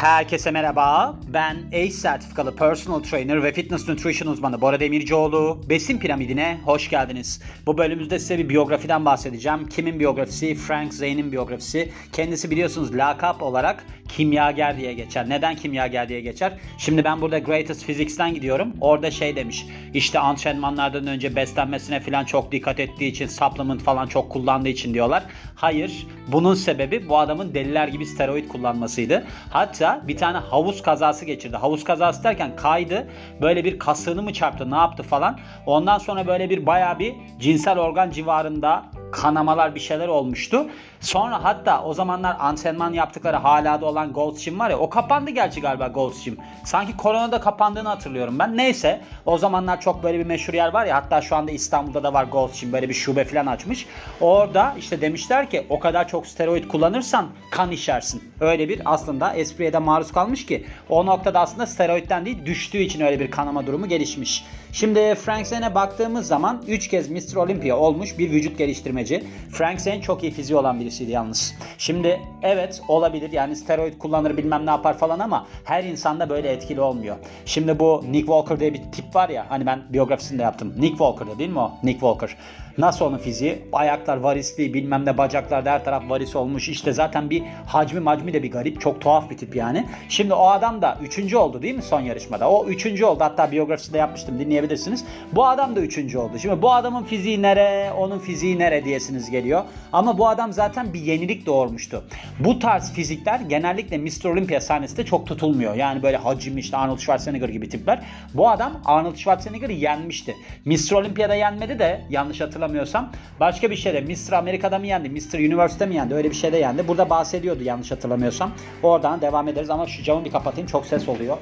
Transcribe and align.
Herkese 0.00 0.50
merhaba. 0.50 1.16
Ben 1.28 1.56
ACE 1.72 1.90
sertifikalı 1.90 2.56
personal 2.56 3.02
trainer 3.02 3.42
ve 3.42 3.52
fitness 3.52 3.88
nutrition 3.88 4.32
uzmanı 4.32 4.60
Bora 4.60 4.80
Demircioğlu. 4.80 5.60
Besin 5.68 5.98
piramidine 5.98 6.60
hoş 6.64 6.90
geldiniz. 6.90 7.42
Bu 7.66 7.78
bölümümüzde 7.78 8.18
size 8.18 8.38
bir 8.38 8.48
biyografiden 8.48 9.04
bahsedeceğim. 9.04 9.68
Kimin 9.68 10.00
biyografisi? 10.00 10.54
Frank 10.54 10.94
Zane'in 10.94 11.32
biyografisi. 11.32 11.92
Kendisi 12.12 12.50
biliyorsunuz 12.50 12.96
lakap 12.96 13.42
olarak 13.42 13.84
kimyager 14.16 14.76
diye 14.76 14.94
geçer. 14.94 15.28
Neden 15.28 15.56
kimyager 15.56 16.08
diye 16.08 16.20
geçer? 16.20 16.52
Şimdi 16.78 17.04
ben 17.04 17.20
burada 17.20 17.38
Greatest 17.38 17.86
Physics'ten 17.86 18.34
gidiyorum. 18.34 18.72
Orada 18.80 19.10
şey 19.10 19.36
demiş. 19.36 19.66
İşte 19.94 20.18
antrenmanlardan 20.18 21.06
önce 21.06 21.36
beslenmesine 21.36 22.00
falan 22.00 22.24
çok 22.24 22.52
dikkat 22.52 22.80
ettiği 22.80 23.10
için, 23.10 23.26
supplement 23.26 23.82
falan 23.82 24.06
çok 24.06 24.30
kullandığı 24.30 24.68
için 24.68 24.94
diyorlar. 24.94 25.22
Hayır. 25.54 26.06
Bunun 26.28 26.54
sebebi 26.54 27.08
bu 27.08 27.18
adamın 27.18 27.54
deliler 27.54 27.88
gibi 27.88 28.06
steroid 28.06 28.48
kullanmasıydı. 28.48 29.24
Hatta 29.50 30.02
bir 30.08 30.16
tane 30.16 30.38
havuz 30.38 30.82
kazası 30.82 31.24
geçirdi. 31.24 31.56
Havuz 31.56 31.84
kazası 31.84 32.24
derken 32.24 32.56
kaydı. 32.56 33.08
Böyle 33.40 33.64
bir 33.64 33.78
kasığını 33.78 34.22
mı 34.22 34.32
çarptı 34.32 34.70
ne 34.70 34.76
yaptı 34.76 35.02
falan. 35.02 35.38
Ondan 35.66 35.98
sonra 35.98 36.26
böyle 36.26 36.50
bir 36.50 36.66
baya 36.66 36.98
bir 36.98 37.14
cinsel 37.40 37.78
organ 37.78 38.10
civarında 38.10 38.84
kanamalar 39.12 39.74
bir 39.74 39.80
şeyler 39.80 40.08
olmuştu. 40.08 40.66
Sonra 41.00 41.44
hatta 41.44 41.82
o 41.84 41.94
zamanlar 41.94 42.36
antrenman 42.40 42.92
yaptıkları 42.92 43.36
hala 43.36 43.80
da 43.80 43.86
olan 43.86 44.12
Gold's 44.12 44.44
Gym 44.44 44.58
var 44.58 44.70
ya 44.70 44.78
o 44.78 44.90
kapandı 44.90 45.30
gerçi 45.30 45.60
galiba 45.60 45.88
Gold's 45.88 46.24
Gym. 46.24 46.36
Sanki 46.64 46.96
koronada 46.96 47.40
kapandığını 47.40 47.88
hatırlıyorum 47.88 48.38
ben. 48.38 48.56
Neyse 48.56 49.00
o 49.26 49.38
zamanlar 49.38 49.80
çok 49.80 50.02
böyle 50.02 50.18
bir 50.18 50.26
meşhur 50.26 50.54
yer 50.54 50.72
var 50.72 50.86
ya 50.86 50.96
hatta 50.96 51.20
şu 51.20 51.36
anda 51.36 51.50
İstanbul'da 51.50 52.02
da 52.02 52.12
var 52.12 52.24
Gold's 52.24 52.60
Gym 52.60 52.72
böyle 52.72 52.88
bir 52.88 52.94
şube 52.94 53.24
falan 53.24 53.46
açmış. 53.46 53.86
Orada 54.20 54.74
işte 54.78 55.00
demişler 55.00 55.50
ki 55.50 55.66
o 55.68 55.80
kadar 55.80 56.08
çok 56.08 56.26
steroid 56.26 56.68
kullanırsan 56.68 57.26
kan 57.50 57.70
içersin. 57.70 58.32
Öyle 58.40 58.68
bir 58.68 58.80
aslında 58.84 59.34
espriye 59.34 59.72
de 59.72 59.78
maruz 59.78 60.12
kalmış 60.12 60.46
ki 60.46 60.66
o 60.88 61.06
noktada 61.06 61.40
aslında 61.40 61.66
steroidden 61.66 62.24
değil 62.24 62.46
düştüğü 62.46 62.78
için 62.78 63.00
öyle 63.00 63.20
bir 63.20 63.30
kanama 63.30 63.66
durumu 63.66 63.88
gelişmiş. 63.88 64.44
Şimdi 64.72 65.14
Frank 65.14 65.46
Zane'e 65.46 65.74
baktığımız 65.74 66.26
zaman 66.26 66.62
3 66.68 66.88
kez 66.88 67.10
Mr. 67.10 67.36
Olympia 67.36 67.76
olmuş 67.76 68.18
bir 68.18 68.30
vücut 68.30 68.58
geliştirmeci. 68.58 69.24
Frank 69.52 69.80
Zane 69.80 70.00
çok 70.00 70.22
iyi 70.22 70.32
fiziği 70.32 70.58
olan 70.58 70.80
birisiydi 70.90 71.10
yalnız. 71.10 71.54
Şimdi 71.78 72.20
evet 72.42 72.82
olabilir 72.88 73.32
yani 73.32 73.56
steroid 73.56 73.98
kullanır 73.98 74.36
bilmem 74.36 74.66
ne 74.66 74.70
yapar 74.70 74.98
falan 74.98 75.18
ama 75.18 75.46
her 75.64 75.84
insanda 75.84 76.28
böyle 76.28 76.52
etkili 76.52 76.80
olmuyor. 76.80 77.16
Şimdi 77.44 77.78
bu 77.78 78.04
Nick 78.10 78.26
Walker 78.26 78.60
diye 78.60 78.74
bir 78.74 78.82
tip 78.92 79.14
var 79.14 79.28
ya 79.28 79.46
hani 79.48 79.66
ben 79.66 79.82
biyografisini 79.92 80.38
de 80.38 80.42
yaptım. 80.42 80.74
Nick 80.78 80.90
Walker'da 80.90 81.38
değil 81.38 81.50
mi 81.50 81.58
o? 81.58 81.72
Nick 81.82 82.00
Walker. 82.00 82.36
Nasıl 82.78 83.04
onun 83.04 83.18
fiziği? 83.18 83.68
Ayaklar 83.72 84.16
varisli 84.16 84.74
bilmem 84.74 85.04
ne 85.04 85.18
bacaklar 85.18 85.66
her 85.66 85.84
taraf 85.84 86.02
varis 86.08 86.36
olmuş. 86.36 86.68
İşte 86.68 86.92
zaten 86.92 87.30
bir 87.30 87.42
hacmi 87.66 88.00
macmi 88.00 88.32
de 88.32 88.42
bir 88.42 88.50
garip. 88.50 88.80
Çok 88.80 89.00
tuhaf 89.00 89.30
bir 89.30 89.36
tip 89.36 89.56
yani. 89.56 89.86
Şimdi 90.08 90.34
o 90.34 90.46
adam 90.46 90.82
da 90.82 90.98
üçüncü 91.02 91.36
oldu 91.36 91.62
değil 91.62 91.74
mi 91.74 91.82
son 91.82 92.00
yarışmada? 92.00 92.50
O 92.50 92.66
üçüncü 92.66 93.04
oldu. 93.04 93.24
Hatta 93.24 93.52
biyografisinde 93.52 93.98
yapmıştım 93.98 94.38
dinleyebilirsiniz. 94.38 95.04
Bu 95.32 95.46
adam 95.46 95.76
da 95.76 95.80
üçüncü 95.80 96.18
oldu. 96.18 96.38
Şimdi 96.38 96.62
bu 96.62 96.72
adamın 96.72 97.04
fiziği 97.04 97.42
nere, 97.42 97.92
onun 97.92 98.18
fiziği 98.18 98.58
nere 98.58 98.84
diyesiniz 98.84 99.30
geliyor. 99.30 99.64
Ama 99.92 100.18
bu 100.18 100.28
adam 100.28 100.52
zaten 100.52 100.79
bir 100.94 101.00
yenilik 101.00 101.46
doğurmuştu. 101.46 102.04
Bu 102.38 102.58
tarz 102.58 102.92
fizikler 102.92 103.40
genellikle 103.40 103.98
Mr. 103.98 104.24
Olympia 104.24 104.60
sahnesinde 104.60 105.04
çok 105.04 105.26
tutulmuyor. 105.26 105.74
Yani 105.74 106.02
böyle 106.02 106.16
hacim 106.16 106.58
işte 106.58 106.76
Arnold 106.76 106.98
Schwarzenegger 106.98 107.48
gibi 107.48 107.68
tipler. 107.68 108.02
Bu 108.34 108.50
adam 108.50 108.80
Arnold 108.84 109.16
Schwarzenegger'ı 109.16 109.72
yenmişti. 109.72 110.36
Mr. 110.64 110.92
Olympia'da 110.92 111.34
yenmedi 111.34 111.78
de 111.78 112.00
yanlış 112.10 112.40
hatırlamıyorsam. 112.40 113.12
Başka 113.40 113.70
bir 113.70 113.76
şeyde 113.76 114.00
Mr. 114.00 114.32
Amerika'da 114.32 114.78
mı 114.78 114.86
yendi? 114.86 115.10
Mr. 115.10 115.38
Universe'de 115.38 115.86
mi 115.86 115.94
yendi? 115.94 116.14
Öyle 116.14 116.30
bir 116.30 116.36
şeyde 116.36 116.56
yendi. 116.56 116.88
Burada 116.88 117.10
bahsediyordu 117.10 117.62
yanlış 117.62 117.90
hatırlamıyorsam. 117.90 118.52
Oradan 118.82 119.20
devam 119.20 119.48
ederiz 119.48 119.70
ama 119.70 119.86
şu 119.86 120.02
camı 120.02 120.24
bir 120.24 120.30
kapatayım. 120.30 120.66
Çok 120.66 120.86
ses 120.86 121.08
oluyor. 121.08 121.36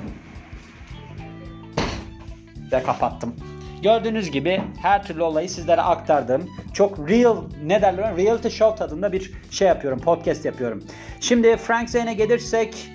Ve 2.73 2.83
kapattım. 2.83 3.35
Gördüğünüz 3.83 4.31
gibi 4.31 4.61
her 4.83 5.03
türlü 5.03 5.23
olayı 5.23 5.49
sizlere 5.49 5.81
aktardım. 5.81 6.51
Çok 6.73 7.11
real, 7.11 7.37
ne 7.65 7.83
derler? 7.83 8.17
Reality 8.17 8.49
show 8.49 8.79
tadında 8.79 9.13
bir 9.13 9.33
şey 9.51 9.69
yapıyorum. 9.69 10.01
Podcast 10.01 10.45
yapıyorum. 10.45 10.85
Şimdi 11.21 11.57
Frank 11.57 11.91
Zane'e 11.91 12.15
gelirsek 12.15 12.91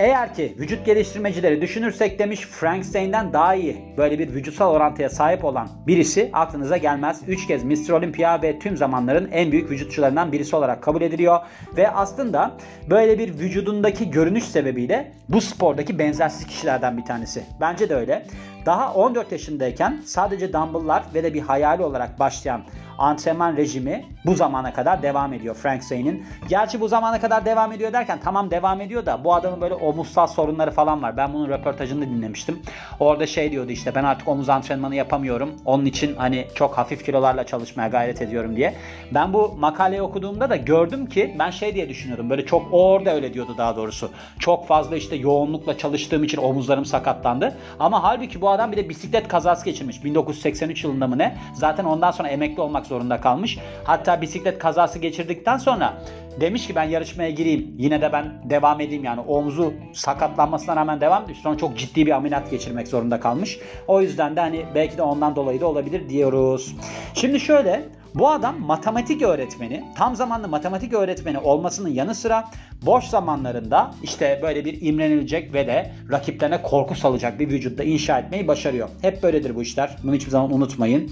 eğer 0.00 0.34
ki 0.34 0.54
vücut 0.58 0.86
geliştirmecileri 0.86 1.62
düşünürsek 1.62 2.18
demiş 2.18 2.40
Frank 2.40 2.84
Zane'den 2.84 3.32
daha 3.32 3.54
iyi 3.54 3.76
böyle 3.96 4.18
bir 4.18 4.34
vücutsal 4.34 4.72
orantıya 4.72 5.10
sahip 5.10 5.44
olan 5.44 5.68
birisi 5.86 6.30
aklınıza 6.32 6.76
gelmez. 6.76 7.20
3 7.28 7.46
kez 7.46 7.64
Mr. 7.64 7.90
Olympia 7.90 8.42
ve 8.42 8.58
tüm 8.58 8.76
zamanların 8.76 9.30
en 9.32 9.52
büyük 9.52 9.70
vücutçularından 9.70 10.32
birisi 10.32 10.56
olarak 10.56 10.82
kabul 10.82 11.02
ediliyor. 11.02 11.38
Ve 11.76 11.90
aslında 11.90 12.52
böyle 12.90 13.18
bir 13.18 13.38
vücudundaki 13.38 14.10
görünüş 14.10 14.44
sebebiyle 14.44 15.12
bu 15.28 15.40
spordaki 15.40 15.98
benzersiz 15.98 16.46
kişilerden 16.46 16.98
bir 16.98 17.04
tanesi. 17.04 17.42
Bence 17.60 17.88
de 17.88 17.94
öyle. 17.94 18.26
Daha 18.66 18.94
14 18.94 19.32
yaşındayken 19.32 20.02
sadece 20.04 20.52
dumbbell'lar 20.52 21.04
ve 21.14 21.22
de 21.22 21.34
bir 21.34 21.40
hayali 21.40 21.82
olarak 21.82 22.18
başlayan 22.18 22.62
antrenman 23.00 23.56
rejimi 23.56 24.04
bu 24.26 24.34
zamana 24.34 24.72
kadar 24.72 25.02
devam 25.02 25.32
ediyor 25.32 25.54
Frank 25.54 25.84
Zane'in. 25.84 26.26
Gerçi 26.48 26.80
bu 26.80 26.88
zamana 26.88 27.20
kadar 27.20 27.44
devam 27.44 27.72
ediyor 27.72 27.92
derken 27.92 28.18
tamam 28.24 28.50
devam 28.50 28.80
ediyor 28.80 29.06
da 29.06 29.24
bu 29.24 29.34
adamın 29.34 29.60
böyle 29.60 29.74
omuzsal 29.74 30.26
sorunları 30.26 30.70
falan 30.70 31.02
var. 31.02 31.16
Ben 31.16 31.32
bunun 31.34 31.48
röportajını 31.48 32.06
dinlemiştim. 32.06 32.62
Orada 33.00 33.26
şey 33.26 33.52
diyordu 33.52 33.72
işte 33.72 33.94
ben 33.94 34.04
artık 34.04 34.28
omuz 34.28 34.48
antrenmanı 34.48 34.94
yapamıyorum. 34.94 35.50
Onun 35.64 35.84
için 35.84 36.16
hani 36.16 36.46
çok 36.54 36.78
hafif 36.78 37.04
kilolarla 37.04 37.46
çalışmaya 37.46 37.88
gayret 37.88 38.22
ediyorum 38.22 38.56
diye. 38.56 38.74
Ben 39.14 39.32
bu 39.32 39.54
makaleyi 39.58 40.02
okuduğumda 40.02 40.50
da 40.50 40.56
gördüm 40.56 41.06
ki 41.06 41.36
ben 41.38 41.50
şey 41.50 41.74
diye 41.74 41.88
düşünüyordum. 41.88 42.30
Böyle 42.30 42.46
çok 42.46 42.74
o 42.74 42.90
orada 42.92 43.14
öyle 43.14 43.34
diyordu 43.34 43.54
daha 43.58 43.76
doğrusu. 43.76 44.10
Çok 44.38 44.66
fazla 44.66 44.96
işte 44.96 45.16
yoğunlukla 45.16 45.78
çalıştığım 45.78 46.24
için 46.24 46.38
omuzlarım 46.38 46.84
sakatlandı. 46.84 47.56
Ama 47.78 48.02
halbuki 48.02 48.40
bu 48.40 48.50
adam 48.50 48.72
bir 48.72 48.76
de 48.76 48.88
bisiklet 48.88 49.28
kazası 49.28 49.64
geçirmiş. 49.64 50.04
1983 50.04 50.84
yılında 50.84 51.06
mı 51.06 51.18
ne? 51.18 51.36
Zaten 51.54 51.84
ondan 51.84 52.10
sonra 52.10 52.28
emekli 52.28 52.62
olmak 52.62 52.86
zorunda 52.90 53.20
kalmış. 53.20 53.58
Hatta 53.84 54.22
bisiklet 54.22 54.58
kazası 54.58 54.98
geçirdikten 54.98 55.58
sonra 55.58 56.02
demiş 56.40 56.66
ki 56.66 56.74
ben 56.74 56.84
yarışmaya 56.84 57.30
gireyim. 57.30 57.74
Yine 57.78 58.00
de 58.00 58.12
ben 58.12 58.50
devam 58.50 58.80
edeyim 58.80 59.04
yani 59.04 59.20
omuzu 59.20 59.72
sakatlanmasına 59.92 60.76
rağmen 60.76 61.00
devam 61.00 61.22
etmiş. 61.22 61.38
Sonra 61.38 61.56
çok 61.56 61.78
ciddi 61.78 62.06
bir 62.06 62.10
ameliyat 62.10 62.50
geçirmek 62.50 62.88
zorunda 62.88 63.20
kalmış. 63.20 63.58
O 63.88 64.00
yüzden 64.00 64.36
de 64.36 64.40
hani 64.40 64.66
belki 64.74 64.96
de 64.96 65.02
ondan 65.02 65.36
dolayı 65.36 65.60
da 65.60 65.66
olabilir 65.66 66.08
diyoruz. 66.08 66.76
Şimdi 67.14 67.40
şöyle 67.40 67.88
bu 68.14 68.30
adam 68.30 68.60
matematik 68.60 69.22
öğretmeni, 69.22 69.84
tam 69.96 70.16
zamanlı 70.16 70.48
matematik 70.48 70.92
öğretmeni 70.92 71.38
olmasının 71.38 71.88
yanı 71.88 72.14
sıra 72.14 72.50
boş 72.82 73.04
zamanlarında 73.04 73.94
işte 74.02 74.40
böyle 74.42 74.64
bir 74.64 74.82
imrenilecek 74.82 75.54
ve 75.54 75.66
de 75.66 75.92
rakiplerine 76.10 76.62
korku 76.62 76.94
salacak 76.94 77.40
bir 77.40 77.48
vücutta 77.48 77.84
inşa 77.84 78.18
etmeyi 78.18 78.48
başarıyor. 78.48 78.88
Hep 79.02 79.22
böyledir 79.22 79.56
bu 79.56 79.62
işler. 79.62 79.96
Bunu 80.04 80.14
hiçbir 80.14 80.30
zaman 80.30 80.52
unutmayın. 80.52 81.10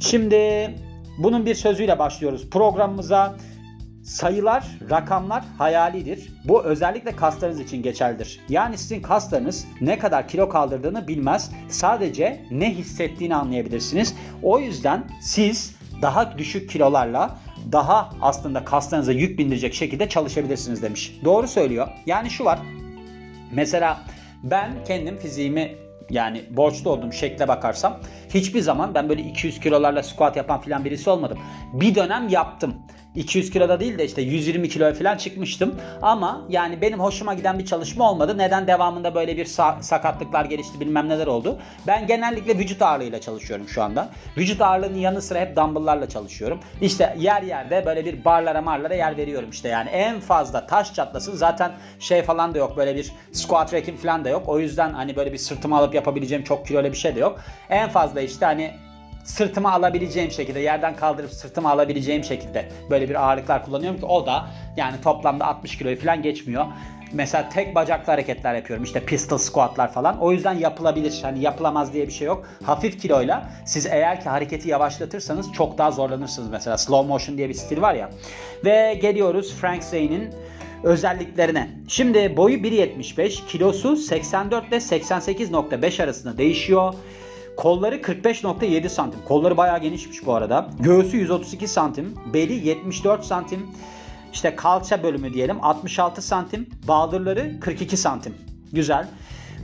Şimdi 0.00 0.70
bunun 1.18 1.46
bir 1.46 1.54
sözüyle 1.54 1.98
başlıyoruz 1.98 2.50
programımıza. 2.50 3.36
Sayılar, 4.02 4.66
rakamlar 4.90 5.44
hayalidir. 5.58 6.32
Bu 6.44 6.62
özellikle 6.64 7.16
kaslarınız 7.16 7.60
için 7.60 7.82
geçerlidir. 7.82 8.40
Yani 8.48 8.78
sizin 8.78 9.02
kaslarınız 9.02 9.66
ne 9.80 9.98
kadar 9.98 10.28
kilo 10.28 10.48
kaldırdığını 10.48 11.08
bilmez. 11.08 11.50
Sadece 11.68 12.44
ne 12.50 12.74
hissettiğini 12.74 13.34
anlayabilirsiniz. 13.34 14.14
O 14.42 14.58
yüzden 14.58 15.04
siz 15.20 15.76
daha 16.02 16.38
düşük 16.38 16.70
kilolarla 16.70 17.38
daha 17.72 18.10
aslında 18.20 18.64
kaslarınıza 18.64 19.12
yük 19.12 19.38
bindirecek 19.38 19.74
şekilde 19.74 20.08
çalışabilirsiniz 20.08 20.82
demiş. 20.82 21.20
Doğru 21.24 21.48
söylüyor. 21.48 21.88
Yani 22.06 22.30
şu 22.30 22.44
var. 22.44 22.58
Mesela 23.52 24.00
ben 24.42 24.84
kendim 24.84 25.18
fiziğimi 25.18 25.81
yani 26.10 26.44
borçlu 26.50 26.90
olduğum 26.90 27.12
şekle 27.12 27.48
bakarsam 27.48 27.98
hiçbir 28.34 28.60
zaman 28.60 28.94
ben 28.94 29.08
böyle 29.08 29.22
200 29.22 29.60
kilolarla 29.60 30.02
squat 30.02 30.36
yapan 30.36 30.60
filan 30.60 30.84
birisi 30.84 31.10
olmadım. 31.10 31.38
Bir 31.72 31.94
dönem 31.94 32.28
yaptım. 32.28 32.74
200 33.16 33.50
kiloda 33.50 33.80
değil 33.80 33.98
de 33.98 34.04
işte 34.04 34.22
120 34.22 34.68
kiloya 34.68 34.94
falan 34.94 35.16
çıkmıştım. 35.16 35.74
Ama 36.02 36.46
yani 36.48 36.80
benim 36.80 37.00
hoşuma 37.00 37.34
giden 37.34 37.58
bir 37.58 37.66
çalışma 37.66 38.10
olmadı. 38.10 38.38
Neden 38.38 38.66
devamında 38.66 39.14
böyle 39.14 39.36
bir 39.36 39.46
sa- 39.46 39.82
sakatlıklar 39.82 40.44
gelişti 40.44 40.80
bilmem 40.80 41.08
neler 41.08 41.26
oldu. 41.26 41.58
Ben 41.86 42.06
genellikle 42.06 42.58
vücut 42.58 42.82
ağırlığıyla 42.82 43.20
çalışıyorum 43.20 43.68
şu 43.68 43.82
anda. 43.82 44.08
Vücut 44.36 44.60
ağırlığının 44.60 44.98
yanı 44.98 45.22
sıra 45.22 45.40
hep 45.40 45.56
dumbbell'larla 45.56 46.08
çalışıyorum. 46.08 46.60
İşte 46.80 47.16
yer 47.18 47.42
yerde 47.42 47.82
böyle 47.86 48.04
bir 48.04 48.24
barlara 48.24 48.62
marlara 48.62 48.94
yer 48.94 49.16
veriyorum 49.16 49.50
işte 49.50 49.68
yani. 49.68 49.88
En 49.88 50.20
fazla 50.20 50.66
taş 50.66 50.94
çatlasın 50.94 51.36
zaten 51.36 51.72
şey 51.98 52.22
falan 52.22 52.54
da 52.54 52.58
yok. 52.58 52.76
Böyle 52.76 52.96
bir 52.96 53.12
squat 53.32 53.74
rack'im 53.74 53.96
falan 53.96 54.24
da 54.24 54.28
yok. 54.28 54.42
O 54.46 54.58
yüzden 54.58 54.92
hani 54.92 55.16
böyle 55.16 55.32
bir 55.32 55.38
sırtıma 55.38 55.78
alıp 55.78 55.94
yapabileceğim 55.94 56.44
çok 56.44 56.66
kilolu 56.66 56.84
bir 56.92 56.96
şey 56.96 57.14
de 57.16 57.20
yok. 57.20 57.40
En 57.70 57.88
fazla 57.90 58.20
işte 58.20 58.46
hani 58.46 58.70
sırtıma 59.24 59.72
alabileceğim 59.72 60.30
şekilde 60.30 60.60
yerden 60.60 60.96
kaldırıp 60.96 61.30
sırtıma 61.30 61.70
alabileceğim 61.70 62.24
şekilde 62.24 62.68
böyle 62.90 63.08
bir 63.08 63.24
ağırlıklar 63.24 63.64
kullanıyorum 63.64 64.00
ki 64.00 64.06
o 64.06 64.26
da 64.26 64.46
yani 64.76 65.00
toplamda 65.00 65.46
60 65.46 65.78
kiloyu 65.78 66.00
falan 66.00 66.22
geçmiyor. 66.22 66.64
Mesela 67.12 67.48
tek 67.48 67.74
bacaklı 67.74 68.12
hareketler 68.12 68.54
yapıyorum. 68.54 68.84
İşte 68.84 69.04
pistol 69.04 69.38
squatlar 69.38 69.92
falan. 69.92 70.18
O 70.18 70.32
yüzden 70.32 70.54
yapılabilir. 70.54 71.18
Hani 71.22 71.40
yapılamaz 71.40 71.92
diye 71.92 72.06
bir 72.06 72.12
şey 72.12 72.26
yok. 72.26 72.46
Hafif 72.64 73.02
kiloyla 73.02 73.48
siz 73.64 73.86
eğer 73.86 74.20
ki 74.20 74.28
hareketi 74.28 74.68
yavaşlatırsanız 74.68 75.52
çok 75.52 75.78
daha 75.78 75.90
zorlanırsınız 75.90 76.50
mesela. 76.50 76.78
Slow 76.78 77.08
motion 77.08 77.36
diye 77.36 77.48
bir 77.48 77.54
stil 77.54 77.82
var 77.82 77.94
ya. 77.94 78.10
Ve 78.64 78.98
geliyoruz 79.02 79.54
Frank 79.54 79.84
Zane'in 79.84 80.34
özelliklerine. 80.82 81.70
Şimdi 81.88 82.36
boyu 82.36 82.56
1.75, 82.56 83.46
kilosu 83.46 83.96
84 83.96 84.68
ile 84.68 84.76
88.5 84.76 86.02
arasında 86.02 86.38
değişiyor. 86.38 86.94
Kolları 87.56 87.96
45.7 87.96 88.88
santim. 88.88 89.20
Kolları 89.28 89.56
bayağı 89.56 89.80
genişmiş 89.80 90.26
bu 90.26 90.34
arada. 90.34 90.70
Göğsü 90.80 91.16
132 91.16 91.68
santim. 91.68 92.14
Beli 92.34 92.68
74 92.68 93.24
santim. 93.24 93.66
İşte 94.32 94.56
kalça 94.56 95.02
bölümü 95.02 95.34
diyelim 95.34 95.56
66 95.62 96.22
santim. 96.22 96.68
Baldırları 96.88 97.60
42 97.60 97.96
santim. 97.96 98.34
Güzel. 98.72 99.08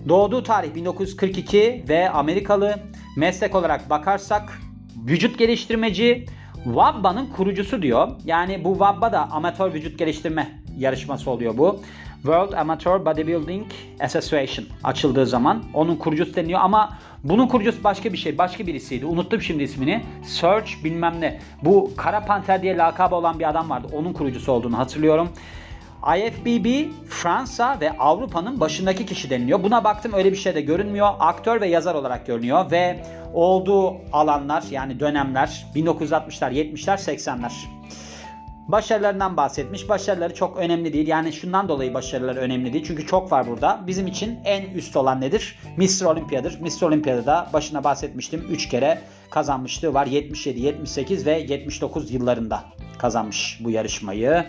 Doğduğu 0.09 0.43
tarih 0.43 0.75
1942 0.75 1.85
ve 1.89 2.11
Amerikalı. 2.11 2.75
Meslek 3.17 3.55
olarak 3.55 3.91
bakarsak 3.91 4.61
vücut 5.07 5.39
geliştirmeci, 5.39 6.27
WABBA'nın 6.65 7.27
kurucusu 7.27 7.83
diyor. 7.83 8.09
Yani 8.25 8.65
bu 8.65 8.73
WABBA 8.73 9.13
da 9.13 9.31
amatör 9.31 9.75
vücut 9.75 9.99
geliştirme 9.99 10.63
yarışması 10.79 11.31
oluyor 11.31 11.59
bu. 11.59 11.81
World 12.23 12.53
Amateur 12.53 13.05
Bodybuilding 13.05 13.67
Association 14.01 14.67
açıldığı 14.85 15.27
zaman 15.27 15.63
onun 15.75 15.97
kurucusu 15.97 16.35
deniyor 16.35 16.61
ama 16.61 16.99
bunun 17.25 17.47
kurucusu 17.47 17.85
başka 17.85 18.13
bir 18.13 18.19
şey, 18.19 18.39
başka 18.39 18.67
birisiydi. 18.67 19.07
Unuttum 19.07 19.43
şimdi 19.43 19.63
ismini. 19.63 20.05
Search 20.25 20.85
bilmem 20.85 21.21
ne. 21.21 21.41
Bu 21.63 21.91
Kara 21.97 22.25
Panter 22.25 22.63
diye 22.63 22.77
lakabı 22.77 23.15
olan 23.15 23.39
bir 23.39 23.49
adam 23.49 23.71
vardı. 23.71 23.89
Onun 23.93 24.13
kurucusu 24.13 24.53
olduğunu 24.53 24.79
hatırlıyorum. 24.79 25.29
IFBB 26.17 26.91
Fransa 27.09 27.81
ve 27.81 27.99
Avrupa'nın 27.99 28.61
başındaki 28.61 29.07
kişi 29.07 29.31
deniliyor. 29.31 29.63
Buna 29.63 29.85
baktım 29.85 30.13
öyle 30.13 30.33
bir 30.33 30.37
şey 30.37 30.55
de 30.55 30.61
görünmüyor. 30.61 31.09
Aktör 31.21 31.61
ve 31.61 31.69
yazar 31.69 31.95
olarak 31.95 32.27
görünüyor 32.27 32.71
ve 32.71 33.03
olduğu 33.35 33.97
alanlar 34.13 34.65
yani 34.71 35.01
dönemler 35.01 35.67
1960'lar, 35.75 36.53
70'ler, 36.53 37.17
80'ler. 37.17 37.78
Başarılarından 38.69 39.37
bahsetmiş. 39.37 39.89
Başarıları 39.89 40.35
çok 40.35 40.57
önemli 40.59 40.93
değil. 40.93 41.09
Yani 41.09 41.33
şundan 41.33 41.69
dolayı 41.69 41.95
başarıları 41.95 42.41
önemli 42.41 42.73
değil. 42.73 42.85
Çünkü 42.87 43.07
çok 43.07 43.33
var 43.33 43.47
burada. 43.47 43.85
Bizim 43.87 44.07
için 44.07 44.39
en 44.45 44.71
üst 44.75 44.97
olan 44.97 45.21
nedir? 45.21 45.59
Mr. 45.77 46.05
Olympia'dır. 46.05 46.61
Mr. 46.61 46.83
Olympia'da 46.83 47.27
da 47.27 47.51
başına 47.53 47.85
bahsetmiştim. 47.85 48.47
3 48.51 48.69
kere 48.69 48.99
kazanmışlığı 49.31 49.95
var. 49.95 50.07
77, 50.07 50.61
78 50.61 51.27
ve 51.27 51.39
79 51.49 52.11
yıllarında 52.11 52.65
kazanmış 52.99 53.61
bu 53.65 53.71
yarışmayı. 53.71 54.47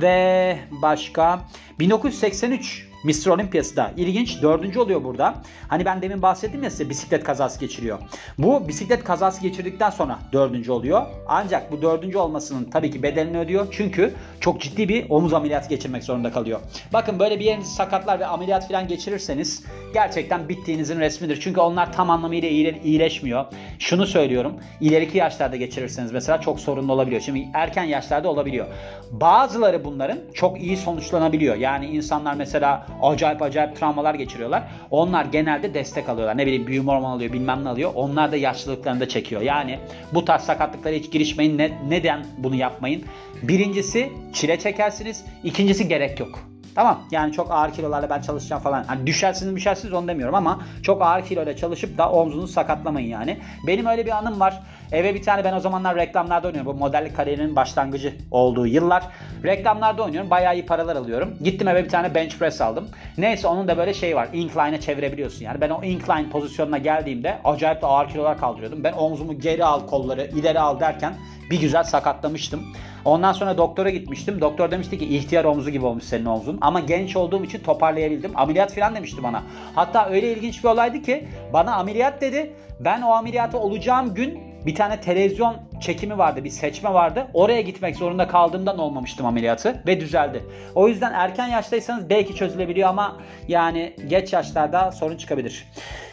Ve 0.00 0.58
başka 0.70 1.40
1983 1.78 2.88
Mr. 3.04 3.26
Olympiası 3.26 3.76
da 3.76 3.92
ilginç. 3.96 4.42
Dördüncü 4.42 4.80
oluyor 4.80 5.04
burada. 5.04 5.34
Hani 5.68 5.84
ben 5.84 6.02
demin 6.02 6.22
bahsettim 6.22 6.62
ya 6.62 6.70
size 6.70 6.90
bisiklet 6.90 7.24
kazası 7.24 7.60
geçiriyor. 7.60 7.98
Bu 8.38 8.68
bisiklet 8.68 9.04
kazası 9.04 9.40
geçirdikten 9.42 9.90
sonra 9.90 10.18
dördüncü 10.32 10.72
oluyor. 10.72 11.06
Ancak 11.26 11.72
bu 11.72 11.82
dördüncü 11.82 12.18
olmasının 12.18 12.64
tabii 12.64 12.90
ki 12.90 13.02
bedelini 13.02 13.38
ödüyor. 13.38 13.66
Çünkü 13.70 14.14
çok 14.44 14.60
ciddi 14.60 14.88
bir 14.88 15.10
omuz 15.10 15.34
ameliyatı 15.34 15.68
geçirmek 15.68 16.04
zorunda 16.04 16.32
kalıyor. 16.32 16.60
Bakın 16.92 17.18
böyle 17.18 17.40
bir 17.40 17.44
yerinizi 17.44 17.74
sakatlar 17.74 18.20
ve 18.20 18.26
ameliyat 18.26 18.68
falan 18.68 18.88
geçirirseniz 18.88 19.64
gerçekten 19.94 20.48
bittiğinizin 20.48 21.00
resmidir. 21.00 21.40
Çünkü 21.40 21.60
onlar 21.60 21.92
tam 21.92 22.10
anlamıyla 22.10 22.48
iyileşmiyor. 22.48 23.44
Şunu 23.78 24.06
söylüyorum. 24.06 24.54
İleriki 24.80 25.18
yaşlarda 25.18 25.56
geçirirseniz 25.56 26.12
mesela 26.12 26.40
çok 26.40 26.60
sorunlu 26.60 26.92
olabiliyor. 26.92 27.20
Şimdi 27.20 27.48
erken 27.54 27.84
yaşlarda 27.84 28.28
olabiliyor. 28.28 28.66
Bazıları 29.10 29.84
bunların 29.84 30.18
çok 30.34 30.60
iyi 30.60 30.76
sonuçlanabiliyor. 30.76 31.56
Yani 31.56 31.86
insanlar 31.86 32.34
mesela 32.34 32.86
acayip 33.02 33.42
acayip 33.42 33.76
travmalar 33.76 34.14
geçiriyorlar. 34.14 34.62
Onlar 34.90 35.24
genelde 35.24 35.74
destek 35.74 36.08
alıyorlar. 36.08 36.38
Ne 36.38 36.46
bileyim 36.46 36.66
büyüme 36.66 36.92
hormonu 36.92 37.12
alıyor 37.12 37.32
bilmem 37.32 37.64
ne 37.64 37.68
alıyor. 37.68 37.90
Onlar 37.94 38.32
da 38.32 38.36
yaşlılıklarında 38.36 39.08
çekiyor. 39.08 39.42
Yani 39.42 39.78
bu 40.14 40.24
tarz 40.24 40.42
sakatlıklara 40.42 40.94
hiç 40.94 41.10
girişmeyin. 41.10 41.58
Ne, 41.58 41.72
neden 41.88 42.26
bunu 42.38 42.54
yapmayın? 42.54 43.04
Birincisi 43.48 44.12
çile 44.32 44.58
çekersiniz. 44.58 45.24
İkincisi 45.44 45.88
gerek 45.88 46.20
yok. 46.20 46.40
Tamam 46.74 47.00
yani 47.10 47.32
çok 47.32 47.50
ağır 47.50 47.72
kilolarla 47.72 48.10
ben 48.10 48.20
çalışacağım 48.20 48.62
falan. 48.62 48.84
Hani 48.84 49.06
düşersiniz 49.06 49.56
düşersiniz 49.56 49.94
onu 49.94 50.08
demiyorum 50.08 50.34
ama 50.34 50.60
çok 50.82 51.02
ağır 51.02 51.24
kiloyla 51.24 51.56
çalışıp 51.56 51.98
da 51.98 52.10
omzunuzu 52.10 52.52
sakatlamayın 52.52 53.08
yani. 53.08 53.38
Benim 53.66 53.86
öyle 53.86 54.06
bir 54.06 54.10
anım 54.10 54.40
var. 54.40 54.62
Eve 54.92 55.14
bir 55.14 55.22
tane 55.22 55.44
ben 55.44 55.52
o 55.52 55.60
zamanlar 55.60 55.96
reklamlarda 55.96 56.46
oynuyorum. 56.46 56.72
Bu 56.72 56.78
modellik 56.78 57.16
kariyerinin 57.16 57.56
başlangıcı 57.56 58.14
olduğu 58.30 58.66
yıllar. 58.66 59.04
Reklamlarda 59.44 60.02
oynuyorum. 60.02 60.30
Bayağı 60.30 60.54
iyi 60.54 60.66
paralar 60.66 60.96
alıyorum. 60.96 61.34
Gittim 61.44 61.68
eve 61.68 61.84
bir 61.84 61.88
tane 61.88 62.14
bench 62.14 62.38
press 62.38 62.60
aldım. 62.60 62.88
Neyse 63.18 63.48
onun 63.48 63.68
da 63.68 63.76
böyle 63.76 63.94
şey 63.94 64.16
var. 64.16 64.28
Incline'e 64.32 64.80
çevirebiliyorsun 64.80 65.44
yani. 65.44 65.60
Ben 65.60 65.70
o 65.70 65.84
incline 65.84 66.28
pozisyonuna 66.30 66.78
geldiğimde 66.78 67.38
acayip 67.44 67.82
de 67.82 67.86
ağır 67.86 68.08
kilolar 68.08 68.38
kaldırıyordum. 68.38 68.84
Ben 68.84 68.92
omzumu 68.92 69.40
geri 69.40 69.64
al 69.64 69.86
kolları 69.86 70.24
ileri 70.24 70.60
al 70.60 70.80
derken 70.80 71.14
bir 71.50 71.60
güzel 71.60 71.84
sakatlamıştım. 71.84 72.62
Ondan 73.04 73.32
sonra 73.32 73.58
doktora 73.58 73.90
gitmiştim. 73.90 74.40
Doktor 74.40 74.70
demişti 74.70 74.98
ki 74.98 75.16
ihtiyar 75.16 75.44
omzu 75.44 75.70
gibi 75.70 75.84
olmuş 75.84 76.04
senin 76.04 76.24
omzun. 76.24 76.58
Ama 76.60 76.80
genç 76.80 77.16
olduğum 77.16 77.44
için 77.44 77.58
toparlayabildim. 77.58 78.32
Ameliyat 78.34 78.74
falan 78.74 78.94
demişti 78.94 79.22
bana. 79.22 79.42
Hatta 79.74 80.08
öyle 80.10 80.32
ilginç 80.32 80.64
bir 80.64 80.68
olaydı 80.68 81.02
ki 81.02 81.28
bana 81.52 81.74
ameliyat 81.74 82.20
dedi. 82.20 82.52
Ben 82.80 83.02
o 83.02 83.10
ameliyatı 83.10 83.58
olacağım 83.58 84.14
gün 84.14 84.53
bir 84.66 84.74
tane 84.74 85.00
televizyon 85.00 85.56
çekimi 85.80 86.18
vardı, 86.18 86.44
bir 86.44 86.50
seçme 86.50 86.92
vardı. 86.92 87.26
Oraya 87.34 87.60
gitmek 87.60 87.96
zorunda 87.96 88.28
kaldığımdan 88.28 88.78
olmamıştım 88.78 89.26
ameliyatı 89.26 89.82
ve 89.86 90.00
düzeldi. 90.00 90.44
O 90.74 90.88
yüzden 90.88 91.12
erken 91.12 91.48
yaştaysanız 91.48 92.10
belki 92.10 92.34
çözülebiliyor 92.34 92.88
ama 92.88 93.20
yani 93.48 93.96
geç 94.08 94.32
yaşlarda 94.32 94.92
sorun 94.92 95.16
çıkabilir. 95.16 95.66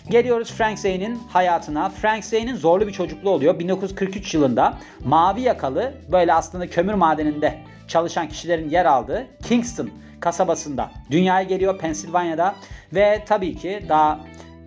Geliyoruz 0.10 0.52
Frank 0.52 0.80
Zane'in 0.80 1.16
hayatına. 1.16 1.90
Frank 1.90 2.26
Zane'in 2.26 2.56
zorlu 2.56 2.88
bir 2.88 2.94
çocukluğu 2.94 3.30
oluyor. 3.30 3.60
1943 3.60 4.34
yılında 4.34 4.74
mavi 5.06 5.42
yakalı 5.42 5.94
böyle 6.12 6.34
aslında 6.34 6.70
kömür 6.70 6.94
madeninde 6.94 7.58
çalışan 7.88 8.30
kişilerin 8.30 8.70
yer 8.70 8.86
aldığı 8.86 9.28
Kingston 9.44 9.90
kasabasında 10.20 10.92
dünyaya 11.12 11.44
geliyor 11.44 11.78
Pensilvanya'da 11.78 12.56
ve 12.94 13.24
tabii 13.26 13.56
ki 13.56 13.86
daha 13.90 14.20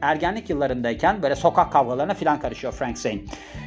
ergenlik 0.05 0.51
yıllarındayken 0.51 1.23
böyle 1.23 1.37
sokak 1.37 1.73
kavgalarına 1.73 2.15
filan 2.15 2.41
karışıyor 2.41 2.73
Frank 2.73 2.99
Zane. 2.99 3.21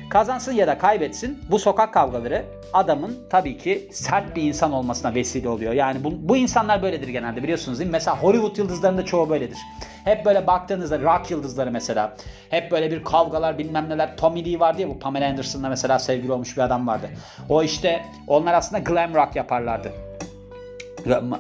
Kazansın 0.10 0.52
ya 0.52 0.68
da 0.68 0.78
kaybetsin 0.78 1.40
bu 1.52 1.60
sokak 1.60 1.94
kavgaları 1.94 2.46
adamın 2.74 3.18
tabii 3.30 3.58
ki 3.58 3.90
sert 3.92 4.36
bir 4.36 4.44
insan 4.44 4.72
olmasına 4.72 5.16
vesile 5.16 5.50
oluyor. 5.50 5.74
Yani 5.74 6.04
bu, 6.04 6.30
bu 6.30 6.38
insanlar 6.38 6.82
böyledir 6.82 7.08
genelde 7.08 7.44
biliyorsunuz 7.44 7.80
değil 7.80 7.90
mi? 7.90 7.92
Mesela 7.92 8.18
Hollywood 8.18 8.58
yıldızlarında 8.58 9.06
çoğu 9.06 9.30
böyledir. 9.30 9.58
Hep 10.04 10.26
böyle 10.26 10.48
baktığınızda 10.48 11.00
rock 11.00 11.32
yıldızları 11.32 11.72
mesela. 11.72 12.16
Hep 12.50 12.72
böyle 12.72 12.92
bir 12.92 13.04
kavgalar 13.04 13.58
bilmem 13.58 13.90
neler. 13.90 14.18
Tommy 14.18 14.46
Lee 14.46 14.60
vardı 14.60 14.82
ya 14.82 14.90
bu 14.90 15.00
Pamela 15.00 15.30
Anderson'la 15.30 15.70
mesela 15.70 16.00
sevgili 16.00 16.32
olmuş 16.32 16.58
bir 16.58 16.62
adam 16.62 16.88
vardı. 16.88 17.10
O 17.50 17.64
işte 17.64 18.06
onlar 18.28 18.54
aslında 18.54 18.82
glam 18.82 19.14
rock 19.14 19.36
yaparlardı. 19.36 20.07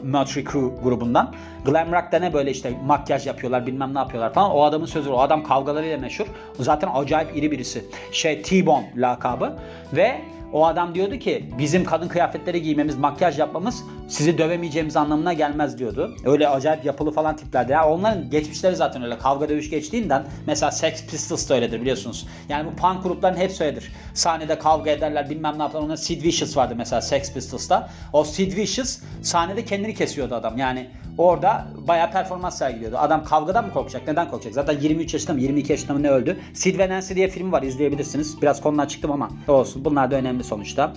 Mötley 0.04 0.46
Crüe 0.46 0.70
grubundan. 0.84 1.34
Glam 1.66 1.92
Rock'ta 1.92 2.20
ne 2.20 2.34
böyle 2.34 2.52
işte 2.52 2.74
makyaj 2.86 3.28
yapıyorlar 3.28 3.68
bilmem 3.68 3.94
ne 3.94 4.00
yapıyorlar 4.00 4.34
falan. 4.34 4.52
O 4.52 4.64
adamın 4.64 4.86
sözü 4.86 5.10
o 5.10 5.20
adam 5.20 5.44
kavgalarıyla 5.44 5.98
meşhur. 5.98 6.26
Zaten 6.60 6.90
acayip 6.94 7.38
iri 7.38 7.52
birisi. 7.52 7.86
Şey 8.12 8.42
T-Bone 8.42 8.94
lakabı 8.96 9.58
ve 9.94 10.22
o 10.54 10.66
adam 10.66 10.96
diyordu 10.96 11.18
ki 11.18 11.46
bizim 11.58 11.84
kadın 11.84 12.08
kıyafetleri 12.08 12.62
giymemiz, 12.62 12.98
makyaj 12.98 13.40
yapmamız 13.40 13.84
sizi 14.08 14.38
dövemeyeceğimiz 14.38 14.96
anlamına 14.98 15.34
gelmez 15.34 15.78
diyordu. 15.78 16.16
Öyle 16.26 16.50
acayip 16.50 16.86
yapılı 16.86 17.12
falan 17.12 17.36
tiplerdi. 17.36 17.72
Yani 17.72 17.86
onların 17.86 18.30
geçmişleri 18.30 18.76
zaten 18.76 19.04
öyle 19.04 19.18
kavga 19.18 19.50
dövüş 19.50 19.70
geçtiğinden 19.70 20.26
mesela 20.48 20.72
Sex 20.72 21.06
Pistols 21.06 21.50
da 21.50 21.56
öyledir 21.56 21.82
biliyorsunuz. 21.82 22.28
Yani 22.50 22.72
bu 22.72 22.76
punk 22.76 23.04
grupların 23.04 23.36
hepsi 23.36 23.64
öyledir. 23.64 23.92
Sahnede 24.14 24.60
kavga 24.60 24.92
ederler 24.92 25.30
bilmem 25.30 25.58
ne 25.58 25.64
yaparlar. 25.64 25.86
Onların 25.86 26.02
Sid 26.02 26.24
Vicious 26.24 26.58
vardı 26.58 26.74
mesela 26.78 27.02
Sex 27.02 27.34
Pistols'ta. 27.34 27.90
O 28.14 28.24
Sid 28.24 28.58
Vicious 28.58 29.00
sahnede 29.22 29.66
kendini 29.66 29.94
kesiyordu 29.94 30.36
adam. 30.36 30.58
Yani 30.58 30.90
orada 31.18 31.68
bayağı 31.88 32.12
performans 32.12 32.58
sergiliyordu. 32.58 32.98
Adam 32.98 33.24
kavgadan 33.24 33.66
mı 33.66 33.74
korkacak? 33.74 34.08
Neden 34.08 34.30
korkacak? 34.30 34.54
Zaten 34.54 34.80
23 34.82 35.14
yaşında 35.14 35.34
mı 35.34 35.40
22 35.40 35.72
yaşında 35.72 35.94
mı 35.94 36.04
ne 36.04 36.10
öldü? 36.10 36.38
Sid 36.54 36.80
ve 36.80 36.90
Nancy 36.90 37.14
diye 37.14 37.28
film 37.28 37.52
var 37.52 37.64
izleyebilirsiniz. 37.64 38.42
Biraz 38.42 38.62
konudan 38.62 38.86
çıktım 38.86 39.12
ama 39.12 39.30
olsun. 39.48 39.86
Bunlar 39.86 40.12
da 40.12 40.16
önemli 40.16 40.44
sonuçta. 40.44 40.94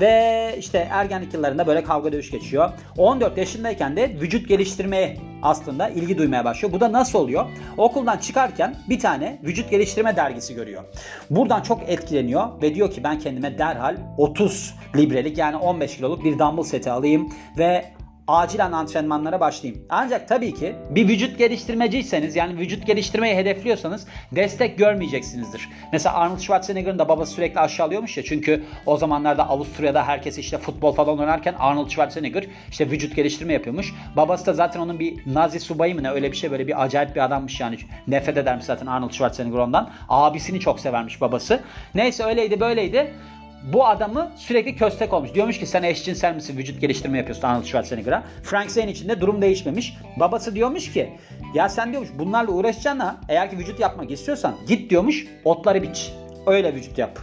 Ve 0.00 0.54
işte 0.58 0.88
ergenlik 0.90 1.34
yıllarında 1.34 1.66
böyle 1.66 1.84
kavga 1.84 2.12
dövüş 2.12 2.30
geçiyor. 2.30 2.70
14 2.98 3.38
yaşındayken 3.38 3.96
de 3.96 4.08
vücut 4.20 4.48
geliştirmeye 4.48 5.16
aslında 5.42 5.88
ilgi 5.88 6.18
duymaya 6.18 6.44
başlıyor. 6.44 6.72
Bu 6.72 6.80
da 6.80 6.92
nasıl 6.92 7.18
oluyor? 7.18 7.46
Okuldan 7.76 8.16
çıkarken 8.16 8.76
bir 8.88 8.98
tane 8.98 9.40
vücut 9.42 9.70
geliştirme 9.70 10.16
dergisi 10.16 10.54
görüyor. 10.54 10.84
Buradan 11.30 11.62
çok 11.62 11.88
etkileniyor 11.88 12.62
ve 12.62 12.74
diyor 12.74 12.90
ki 12.90 13.04
ben 13.04 13.18
kendime 13.18 13.58
derhal 13.58 13.96
30 14.18 14.74
librelik 14.96 15.38
yani 15.38 15.56
15 15.56 15.96
kiloluk 15.96 16.24
bir 16.24 16.38
dumbbell 16.38 16.62
seti 16.62 16.90
alayım 16.90 17.32
ve 17.58 17.84
acilen 18.30 18.72
antrenmanlara 18.72 19.40
başlayayım. 19.40 19.84
Ancak 19.88 20.28
tabii 20.28 20.54
ki 20.54 20.76
bir 20.90 21.08
vücut 21.08 21.38
geliştirmeciyseniz 21.38 22.36
yani 22.36 22.58
vücut 22.58 22.86
geliştirmeyi 22.86 23.36
hedefliyorsanız 23.36 24.06
destek 24.32 24.78
görmeyeceksinizdir. 24.78 25.68
Mesela 25.92 26.14
Arnold 26.14 26.38
Schwarzenegger'ın 26.38 26.98
da 26.98 27.08
babası 27.08 27.32
sürekli 27.32 27.60
aşağılıyormuş 27.60 28.16
ya 28.16 28.24
çünkü 28.24 28.64
o 28.86 28.96
zamanlarda 28.96 29.48
Avusturya'da 29.48 30.08
herkes 30.08 30.38
işte 30.38 30.58
futbol 30.58 30.92
falan 30.92 31.18
oynarken 31.18 31.54
Arnold 31.58 31.88
Schwarzenegger 31.88 32.46
işte 32.70 32.90
vücut 32.90 33.16
geliştirme 33.16 33.52
yapıyormuş. 33.52 33.94
Babası 34.16 34.46
da 34.46 34.52
zaten 34.52 34.80
onun 34.80 34.98
bir 34.98 35.20
Nazi 35.26 35.60
subayı 35.60 35.94
mı 35.94 36.02
ne 36.02 36.10
öyle 36.10 36.32
bir 36.32 36.36
şey 36.36 36.50
böyle 36.50 36.66
bir 36.66 36.82
acayip 36.82 37.14
bir 37.16 37.24
adammış 37.24 37.60
yani. 37.60 37.76
Nefret 38.08 38.36
edermiş 38.36 38.64
zaten 38.64 38.86
Arnold 38.86 39.12
Schwarzenegger 39.12 39.58
ondan. 39.58 39.90
Abisini 40.08 40.60
çok 40.60 40.80
severmiş 40.80 41.20
babası. 41.20 41.60
Neyse 41.94 42.24
öyleydi 42.24 42.60
böyleydi. 42.60 43.14
Bu 43.62 43.86
adamı 43.86 44.30
sürekli 44.36 44.76
köstek 44.76 45.12
olmuş. 45.12 45.34
Diyormuş 45.34 45.58
ki 45.58 45.66
sen 45.66 45.82
eşcinsel 45.82 46.34
misin? 46.34 46.56
Vücut 46.56 46.80
geliştirme 46.80 47.18
yapıyorsun 47.18 47.48
Arnold 47.48 47.64
Schwarzenegger'a. 47.64 48.22
Frank 48.42 48.70
Zane 48.70 48.90
için 48.90 49.08
de 49.08 49.20
durum 49.20 49.42
değişmemiş. 49.42 49.96
Babası 50.16 50.54
diyormuş 50.54 50.92
ki 50.92 51.12
ya 51.54 51.68
sen 51.68 51.90
diyormuş 51.90 52.10
bunlarla 52.18 52.52
uğraşacağına 52.52 53.20
eğer 53.28 53.50
ki 53.50 53.58
vücut 53.58 53.80
yapmak 53.80 54.10
istiyorsan 54.10 54.54
git 54.68 54.90
diyormuş 54.90 55.26
otları 55.44 55.82
biç. 55.82 56.12
Öyle 56.46 56.74
vücut 56.74 56.98
yap. 56.98 57.18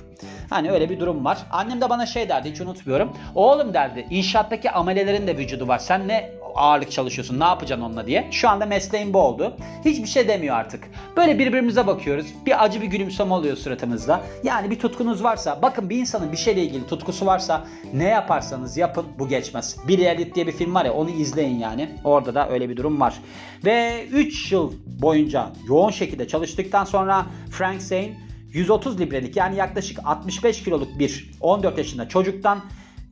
Hani 0.50 0.72
öyle 0.72 0.89
bir 0.89 1.00
durum 1.00 1.25
var. 1.25 1.38
Annem 1.51 1.82
de 1.82 1.89
bana 1.89 2.06
şey 2.06 2.29
derdi 2.29 2.51
hiç 2.51 2.62
unutmuyorum. 2.62 3.17
Oğlum 3.36 3.74
derdi 3.74 4.08
inşaattaki 4.10 4.72
amelelerin 4.72 5.27
de 5.27 5.38
vücudu 5.38 5.67
var. 5.67 5.79
Sen 5.79 6.08
ne 6.08 6.32
ağırlık 6.57 6.91
çalışıyorsun 6.91 7.39
ne 7.39 7.43
yapacaksın 7.43 7.85
onunla 7.85 8.07
diye. 8.07 8.27
Şu 8.31 8.49
anda 8.49 8.65
mesleğim 8.65 9.13
bu 9.13 9.19
oldu. 9.19 9.57
Hiçbir 9.85 10.07
şey 10.07 10.27
demiyor 10.27 10.55
artık. 10.55 10.83
Böyle 11.17 11.39
birbirimize 11.39 11.87
bakıyoruz. 11.87 12.27
Bir 12.45 12.63
acı 12.63 12.81
bir 12.81 12.87
gülümseme 12.87 13.33
oluyor 13.33 13.57
suratımızda. 13.57 14.21
Yani 14.43 14.71
bir 14.71 14.79
tutkunuz 14.79 15.23
varsa 15.23 15.61
bakın 15.61 15.89
bir 15.89 15.97
insanın 15.97 16.31
bir 16.31 16.37
şeyle 16.37 16.63
ilgili 16.63 16.87
tutkusu 16.87 17.25
varsa 17.25 17.67
ne 17.93 18.07
yaparsanız 18.07 18.77
yapın 18.77 19.05
bu 19.19 19.27
geçmez. 19.27 19.77
Bir 19.87 19.99
Elite 19.99 20.35
diye 20.35 20.47
bir 20.47 20.51
film 20.51 20.75
var 20.75 20.85
ya 20.85 20.93
onu 20.93 21.09
izleyin 21.09 21.59
yani. 21.59 21.89
Orada 22.03 22.35
da 22.35 22.49
öyle 22.49 22.69
bir 22.69 22.77
durum 22.77 23.01
var. 23.01 23.19
Ve 23.65 24.05
3 24.11 24.51
yıl 24.51 24.73
boyunca 24.85 25.49
yoğun 25.67 25.91
şekilde 25.91 26.27
çalıştıktan 26.27 26.85
sonra 26.85 27.25
Frank 27.51 27.81
Zane 27.81 28.27
130 28.53 28.99
librelik 28.99 29.35
yani 29.35 29.55
yaklaşık 29.55 29.99
65 30.05 30.63
kiloluk 30.63 30.99
bir 30.99 31.31
14 31.41 31.77
yaşında 31.77 32.09
çocuktan 32.09 32.61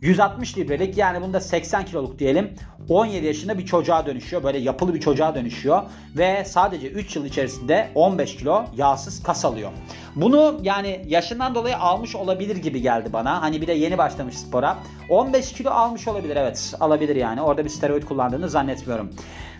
160 0.05 0.57
librelik 0.57 0.97
yani 0.97 1.21
bunda 1.21 1.39
80 1.41 1.85
kiloluk 1.85 2.19
diyelim 2.19 2.53
17 2.89 3.25
yaşında 3.25 3.57
bir 3.57 3.65
çocuğa 3.65 4.05
dönüşüyor. 4.05 4.43
Böyle 4.43 4.57
yapılı 4.57 4.93
bir 4.93 4.99
çocuğa 4.99 5.35
dönüşüyor. 5.35 5.83
Ve 6.17 6.45
sadece 6.45 6.87
3 6.87 7.15
yıl 7.15 7.25
içerisinde 7.25 7.89
15 7.95 8.37
kilo 8.37 8.65
yağsız 8.77 9.23
kas 9.23 9.45
alıyor. 9.45 9.71
Bunu 10.15 10.59
yani 10.63 11.01
yaşından 11.07 11.55
dolayı 11.55 11.77
almış 11.77 12.15
olabilir 12.15 12.55
gibi 12.55 12.81
geldi 12.81 13.13
bana. 13.13 13.41
Hani 13.41 13.61
bir 13.61 13.67
de 13.67 13.73
yeni 13.73 13.97
başlamış 13.97 14.37
spora. 14.37 14.77
15 15.09 15.53
kilo 15.53 15.69
almış 15.69 16.07
olabilir 16.07 16.35
evet 16.35 16.73
alabilir 16.79 17.15
yani. 17.15 17.41
Orada 17.41 17.65
bir 17.65 17.69
steroid 17.69 18.03
kullandığını 18.03 18.49
zannetmiyorum. 18.49 19.09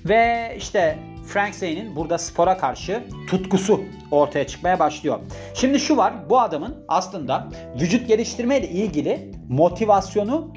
Ve 0.06 0.54
işte 0.58 1.00
Frank 1.28 1.56
Zane'in 1.56 1.96
burada 1.96 2.18
spora 2.18 2.58
karşı 2.58 3.04
tutkusu 3.30 3.82
ortaya 4.12 4.48
çıkmaya 4.48 4.80
başlıyor. 4.80 5.20
Şimdi 5.54 5.80
şu 5.80 5.98
var 5.98 6.14
bu 6.30 6.40
adamın 6.40 6.86
aslında 6.88 7.48
vücut 7.82 8.08
geliştirme 8.08 8.60
ile 8.60 8.70
ilgili 8.70 9.32
motivasyonu 9.50 10.48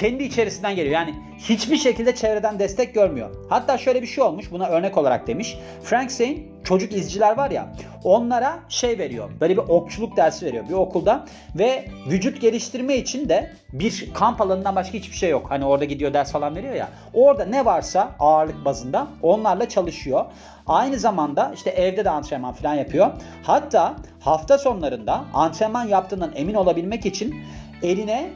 kendi 0.00 0.24
içerisinden 0.24 0.76
geliyor. 0.76 0.94
Yani 0.94 1.14
hiçbir 1.38 1.76
şekilde 1.76 2.14
çevreden 2.14 2.58
destek 2.58 2.94
görmüyor. 2.94 3.30
Hatta 3.48 3.78
şöyle 3.78 4.02
bir 4.02 4.06
şey 4.06 4.24
olmuş 4.24 4.52
buna 4.52 4.66
örnek 4.66 4.98
olarak 4.98 5.26
demiş. 5.26 5.58
Frank 5.82 6.12
Zane 6.12 6.36
çocuk 6.64 6.92
izciler 6.92 7.36
var 7.36 7.50
ya 7.50 7.72
onlara 8.04 8.58
şey 8.68 8.98
veriyor. 8.98 9.30
Böyle 9.40 9.56
bir 9.56 9.62
okçuluk 9.62 10.16
dersi 10.16 10.46
veriyor 10.46 10.68
bir 10.68 10.74
okulda 10.74 11.26
ve 11.58 11.84
vücut 12.10 12.40
geliştirme 12.40 12.96
için 12.96 13.28
de 13.28 13.52
bir 13.72 14.10
kamp 14.14 14.40
alanından 14.40 14.76
başka 14.76 14.98
hiçbir 14.98 15.16
şey 15.16 15.30
yok. 15.30 15.46
Hani 15.48 15.64
orada 15.64 15.84
gidiyor 15.84 16.14
ders 16.14 16.32
falan 16.32 16.56
veriyor 16.56 16.74
ya. 16.74 16.88
Orada 17.14 17.44
ne 17.44 17.64
varsa 17.64 18.10
ağırlık 18.18 18.64
bazında 18.64 19.06
onlarla 19.22 19.68
çalışıyor. 19.68 20.24
Aynı 20.66 20.98
zamanda 20.98 21.52
işte 21.54 21.70
evde 21.70 22.04
de 22.04 22.10
antrenman 22.10 22.52
falan 22.52 22.74
yapıyor. 22.74 23.10
Hatta 23.42 23.96
hafta 24.20 24.58
sonlarında 24.58 25.24
antrenman 25.34 25.84
yaptığından 25.84 26.32
emin 26.34 26.54
olabilmek 26.54 27.06
için 27.06 27.36
eline 27.82 28.30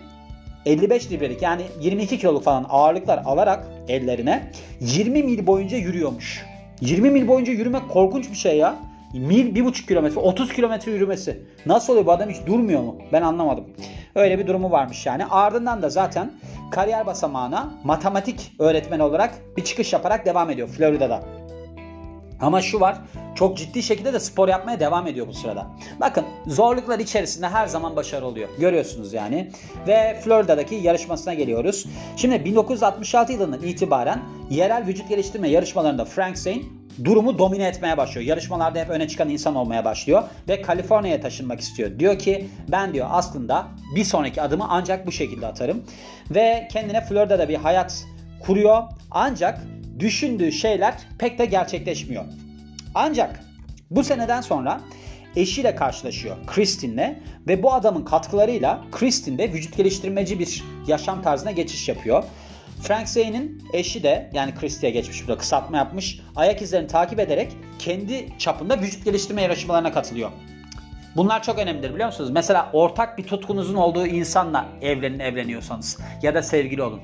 55 0.66 1.10
librelik 1.10 1.42
yani 1.42 1.62
22 1.80 2.18
kiloluk 2.18 2.44
falan 2.44 2.66
ağırlıklar 2.68 3.22
alarak 3.24 3.66
ellerine 3.88 4.50
20 4.80 5.22
mil 5.22 5.46
boyunca 5.46 5.76
yürüyormuş. 5.76 6.46
20 6.80 7.10
mil 7.10 7.28
boyunca 7.28 7.52
yürümek 7.52 7.88
korkunç 7.88 8.30
bir 8.30 8.36
şey 8.36 8.56
ya. 8.56 8.76
Mil 9.14 9.56
1,5 9.56 9.86
kilometre 9.86 10.20
30 10.20 10.52
kilometre 10.52 10.92
yürümesi. 10.92 11.40
Nasıl 11.66 11.92
oluyor 11.92 12.06
bu 12.06 12.12
adam 12.12 12.30
hiç 12.30 12.46
durmuyor 12.46 12.80
mu? 12.82 12.96
Ben 13.12 13.22
anlamadım. 13.22 13.64
Öyle 14.14 14.38
bir 14.38 14.46
durumu 14.46 14.70
varmış 14.70 15.06
yani. 15.06 15.26
Ardından 15.26 15.82
da 15.82 15.90
zaten 15.90 16.32
kariyer 16.70 17.06
basamağına 17.06 17.72
matematik 17.84 18.52
öğretmeni 18.58 19.02
olarak 19.02 19.34
bir 19.56 19.64
çıkış 19.64 19.92
yaparak 19.92 20.26
devam 20.26 20.50
ediyor 20.50 20.68
Florida'da. 20.68 21.22
Ama 22.44 22.62
şu 22.62 22.80
var 22.80 22.98
çok 23.34 23.56
ciddi 23.56 23.82
şekilde 23.82 24.12
de 24.12 24.20
spor 24.20 24.48
yapmaya 24.48 24.80
devam 24.80 25.06
ediyor 25.06 25.26
bu 25.26 25.32
sırada. 25.32 25.66
Bakın 26.00 26.24
zorluklar 26.46 26.98
içerisinde 26.98 27.48
her 27.48 27.66
zaman 27.66 27.96
başarı 27.96 28.26
oluyor. 28.26 28.48
Görüyorsunuz 28.58 29.12
yani. 29.12 29.50
Ve 29.86 30.20
Florida'daki 30.24 30.74
yarışmasına 30.74 31.34
geliyoruz. 31.34 31.86
Şimdi 32.16 32.44
1966 32.44 33.32
yılından 33.32 33.62
itibaren 33.62 34.22
yerel 34.50 34.86
vücut 34.86 35.08
geliştirme 35.08 35.48
yarışmalarında 35.48 36.04
Frank 36.04 36.38
Zane 36.38 36.62
durumu 37.04 37.38
domine 37.38 37.66
etmeye 37.66 37.96
başlıyor. 37.96 38.26
Yarışmalarda 38.26 38.78
hep 38.78 38.90
öne 38.90 39.08
çıkan 39.08 39.28
insan 39.28 39.54
olmaya 39.54 39.84
başlıyor 39.84 40.22
ve 40.48 40.62
Kaliforniya'ya 40.62 41.20
taşınmak 41.20 41.60
istiyor. 41.60 41.98
Diyor 41.98 42.18
ki 42.18 42.48
ben 42.68 42.94
diyor 42.94 43.06
aslında 43.10 43.66
bir 43.96 44.04
sonraki 44.04 44.42
adımı 44.42 44.66
ancak 44.68 45.06
bu 45.06 45.12
şekilde 45.12 45.46
atarım 45.46 45.84
ve 46.30 46.68
kendine 46.72 47.00
Florida'da 47.00 47.48
bir 47.48 47.56
hayat 47.56 48.04
kuruyor. 48.46 48.82
Ancak 49.10 49.60
düşündüğü 49.98 50.52
şeyler 50.52 50.94
pek 51.18 51.38
de 51.38 51.46
gerçekleşmiyor. 51.46 52.24
Ancak 52.94 53.40
bu 53.90 54.04
seneden 54.04 54.40
sonra 54.40 54.80
eşiyle 55.36 55.74
karşılaşıyor 55.74 56.36
Kristin'le 56.46 57.18
ve 57.48 57.62
bu 57.62 57.72
adamın 57.72 58.04
katkılarıyla 58.04 58.84
Kristin 58.92 59.38
de 59.38 59.52
vücut 59.52 59.76
geliştirmeci 59.76 60.38
bir 60.38 60.64
yaşam 60.86 61.22
tarzına 61.22 61.50
geçiş 61.50 61.88
yapıyor. 61.88 62.24
Frank 62.82 63.08
Zane'in 63.08 63.62
eşi 63.72 64.02
de 64.02 64.30
yani 64.32 64.54
Christie'ye 64.54 64.94
geçmiş 64.94 65.22
burada 65.22 65.38
kısaltma 65.38 65.76
yapmış. 65.76 66.20
Ayak 66.36 66.62
izlerini 66.62 66.88
takip 66.88 67.20
ederek 67.20 67.52
kendi 67.78 68.38
çapında 68.38 68.80
vücut 68.80 69.04
geliştirme 69.04 69.42
yarışmalarına 69.42 69.92
katılıyor. 69.92 70.30
Bunlar 71.16 71.42
çok 71.42 71.58
önemlidir 71.58 71.94
biliyor 71.94 72.06
musunuz? 72.06 72.30
Mesela 72.30 72.70
ortak 72.72 73.18
bir 73.18 73.22
tutkunuzun 73.22 73.74
olduğu 73.74 74.06
insanla 74.06 74.66
evlenin 74.82 75.18
evleniyorsanız 75.18 75.98
ya 76.22 76.34
da 76.34 76.42
sevgili 76.42 76.82
olun. 76.82 77.00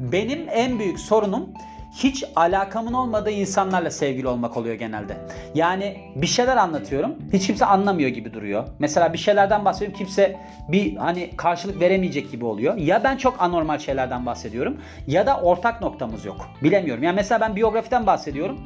Benim 0.00 0.48
en 0.48 0.78
büyük 0.78 1.00
sorunum 1.00 1.48
hiç 1.94 2.24
alakamın 2.36 2.92
olmadığı 2.92 3.30
insanlarla 3.30 3.90
sevgili 3.90 4.28
olmak 4.28 4.56
oluyor 4.56 4.74
genelde. 4.74 5.16
Yani 5.54 5.96
bir 6.16 6.26
şeyler 6.26 6.56
anlatıyorum. 6.56 7.14
Hiç 7.32 7.46
kimse 7.46 7.66
anlamıyor 7.66 8.08
gibi 8.08 8.32
duruyor. 8.32 8.64
Mesela 8.78 9.12
bir 9.12 9.18
şeylerden 9.18 9.64
bahsediyorum. 9.64 9.98
Kimse 9.98 10.36
bir 10.68 10.96
hani 10.96 11.30
karşılık 11.36 11.80
veremeyecek 11.80 12.30
gibi 12.30 12.44
oluyor. 12.44 12.76
Ya 12.76 13.04
ben 13.04 13.16
çok 13.16 13.36
anormal 13.38 13.78
şeylerden 13.78 14.26
bahsediyorum 14.26 14.76
ya 15.06 15.26
da 15.26 15.40
ortak 15.40 15.80
noktamız 15.80 16.24
yok. 16.24 16.48
Bilemiyorum. 16.62 17.02
Yani 17.02 17.16
mesela 17.16 17.40
ben 17.40 17.56
biyografiden 17.56 18.06
bahsediyorum. 18.06 18.60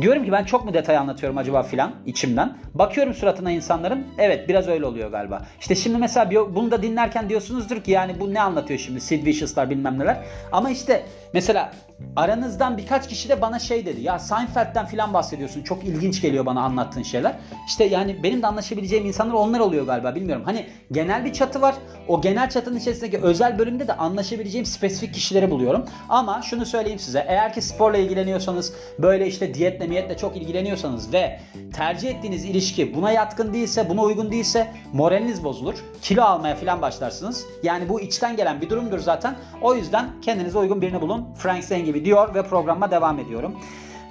Diyorum 0.00 0.24
ki 0.24 0.32
ben 0.32 0.44
çok 0.44 0.64
mu 0.64 0.74
detay 0.74 0.96
anlatıyorum 0.96 1.38
acaba 1.38 1.62
filan 1.62 1.92
içimden. 2.06 2.56
Bakıyorum 2.74 3.14
suratına 3.14 3.50
insanların. 3.50 4.06
Evet 4.18 4.48
biraz 4.48 4.68
öyle 4.68 4.86
oluyor 4.86 5.10
galiba. 5.10 5.42
İşte 5.60 5.74
şimdi 5.74 5.98
mesela 5.98 6.30
bunu 6.54 6.70
da 6.70 6.82
dinlerken 6.82 7.28
diyorsunuzdur 7.28 7.80
ki 7.80 7.90
yani 7.90 8.20
bu 8.20 8.34
ne 8.34 8.40
anlatıyor 8.40 8.80
şimdi 8.80 9.00
Sid 9.00 9.26
Vicious'lar 9.26 9.70
bilmem 9.70 9.98
neler. 9.98 10.16
Ama 10.52 10.70
işte 10.70 11.02
mesela 11.34 11.72
aranızdan 12.16 12.78
birkaç 12.78 13.08
kişi 13.08 13.28
de 13.28 13.40
bana 13.40 13.58
şey 13.58 13.86
dedi. 13.86 14.00
Ya 14.00 14.18
Seinfeld'den 14.18 14.86
filan 14.86 15.14
bahsediyorsun. 15.14 15.62
Çok 15.62 15.84
ilginç 15.84 16.22
geliyor 16.22 16.46
bana 16.46 16.62
anlattığın 16.62 17.02
şeyler. 17.02 17.38
İşte 17.66 17.84
yani 17.84 18.22
benim 18.22 18.42
de 18.42 18.46
anlaşabileceğim 18.46 19.06
insanlar 19.06 19.34
onlar 19.34 19.60
oluyor 19.60 19.86
galiba 19.86 20.14
bilmiyorum. 20.14 20.42
Hani 20.44 20.66
genel 20.92 21.24
bir 21.24 21.32
çatı 21.32 21.60
var. 21.60 21.74
O 22.08 22.20
genel 22.20 22.50
çatının 22.50 22.78
içerisindeki 22.78 23.18
özel 23.18 23.58
bölümde 23.58 23.88
de 23.88 23.96
anlaşabileceğim 23.96 24.66
spesifik 24.66 25.14
kişileri 25.14 25.50
buluyorum. 25.50 25.84
Ama 26.08 26.42
şunu 26.42 26.66
söyleyeyim 26.66 26.98
size. 26.98 27.24
Eğer 27.28 27.52
ki 27.52 27.62
sporla 27.62 27.96
ilgileniyorsanız 27.96 28.72
böyle 28.98 29.26
işte 29.26 29.54
diyetle 29.54 29.86
miyetle 29.86 30.16
çok 30.16 30.36
ilgileniyorsanız 30.36 31.12
ve 31.12 31.40
tercih 31.72 32.10
ettiğiniz 32.10 32.44
ilişki 32.44 32.94
buna 32.94 33.12
yatkın 33.12 33.54
değilse, 33.54 33.88
buna 33.88 34.02
uygun 34.02 34.32
değilse 34.32 34.72
moraliniz 34.92 35.44
bozulur. 35.44 35.74
Kilo 36.02 36.22
almaya 36.22 36.54
filan 36.54 36.82
başlarsınız. 36.82 37.46
Yani 37.62 37.88
bu 37.88 38.00
içten 38.00 38.36
gelen 38.36 38.60
bir 38.60 38.70
durumdur 38.70 38.98
zaten. 38.98 39.36
O 39.62 39.74
yüzden 39.74 40.10
kendinize 40.22 40.58
uygun 40.58 40.82
birini 40.82 41.00
bulun. 41.00 41.28
Frank 41.34 41.64
Zane 41.64 41.80
gibi 41.90 42.04
diyor 42.04 42.34
ve 42.34 42.42
programa 42.42 42.90
devam 42.90 43.18
ediyorum. 43.18 43.56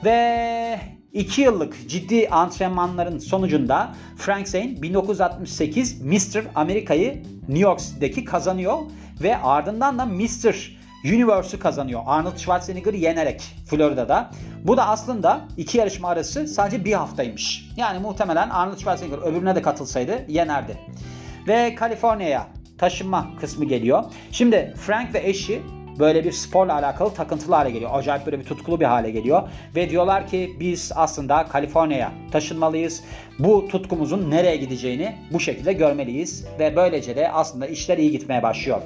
Ve 0.06 0.80
2 1.14 1.42
yıllık 1.42 1.90
ciddi 1.90 2.30
antrenmanların 2.30 3.20
sonucunda 3.20 3.94
Frank 4.18 4.48
Zane 4.48 4.82
1968 4.82 6.02
Mr. 6.02 6.44
Amerika'yı 6.56 7.24
New 7.48 7.60
York'daki 7.60 8.26
kazanıyor 8.26 8.78
ve 9.22 9.38
ardından 9.38 10.00
da 10.00 10.06
Mr. 10.06 10.80
Universe'ü 11.06 11.60
kazanıyor 11.60 12.02
Arnold 12.06 12.38
Schwarzenegger'ı 12.38 12.96
yenerek 12.96 13.42
Florida'da. 13.66 14.32
Bu 14.64 14.78
da 14.78 14.88
aslında 14.88 15.42
iki 15.58 15.78
yarışma 15.78 16.10
arası 16.10 16.48
sadece 16.48 16.86
bir 16.86 16.94
haftaymış. 16.94 17.70
Yani 17.78 18.00
muhtemelen 18.00 18.50
Arnold 18.50 18.78
Schwarzenegger 18.78 19.18
öbürüne 19.18 19.56
de 19.56 19.62
katılsaydı 19.62 20.26
yenerdi. 20.28 20.78
Ve 21.48 21.76
Kaliforniya'ya 21.76 22.48
taşınma 22.78 23.28
kısmı 23.40 23.66
geliyor. 23.66 24.04
Şimdi 24.32 24.74
Frank 24.78 25.14
ve 25.14 25.28
eşi 25.30 25.62
böyle 26.00 26.24
bir 26.24 26.32
sporla 26.32 26.74
alakalı 26.74 27.14
takıntılı 27.14 27.56
hale 27.56 27.72
geliyor. 27.72 27.92
Acayip 27.94 28.26
böyle 28.26 28.40
bir 28.40 28.46
tutkulu 28.46 28.80
bir 28.80 28.86
hale 28.86 29.12
geliyor. 29.12 29.50
Ve 29.76 29.90
diyorlar 29.90 30.28
ki 30.28 30.58
biz 30.60 30.92
aslında 30.96 31.46
Kaliforniya'ya 31.46 32.12
taşınmalıyız. 32.32 33.04
Bu 33.40 33.68
tutkumuzun 33.68 34.32
nereye 34.32 34.56
gideceğini 34.56 35.16
bu 35.34 35.40
şekilde 35.40 35.74
görmeliyiz. 35.74 36.46
Ve 36.60 36.76
böylece 36.76 37.16
de 37.16 37.32
aslında 37.32 37.68
işler 37.68 37.98
iyi 37.98 38.12
gitmeye 38.12 38.44
başlıyor. 38.44 38.82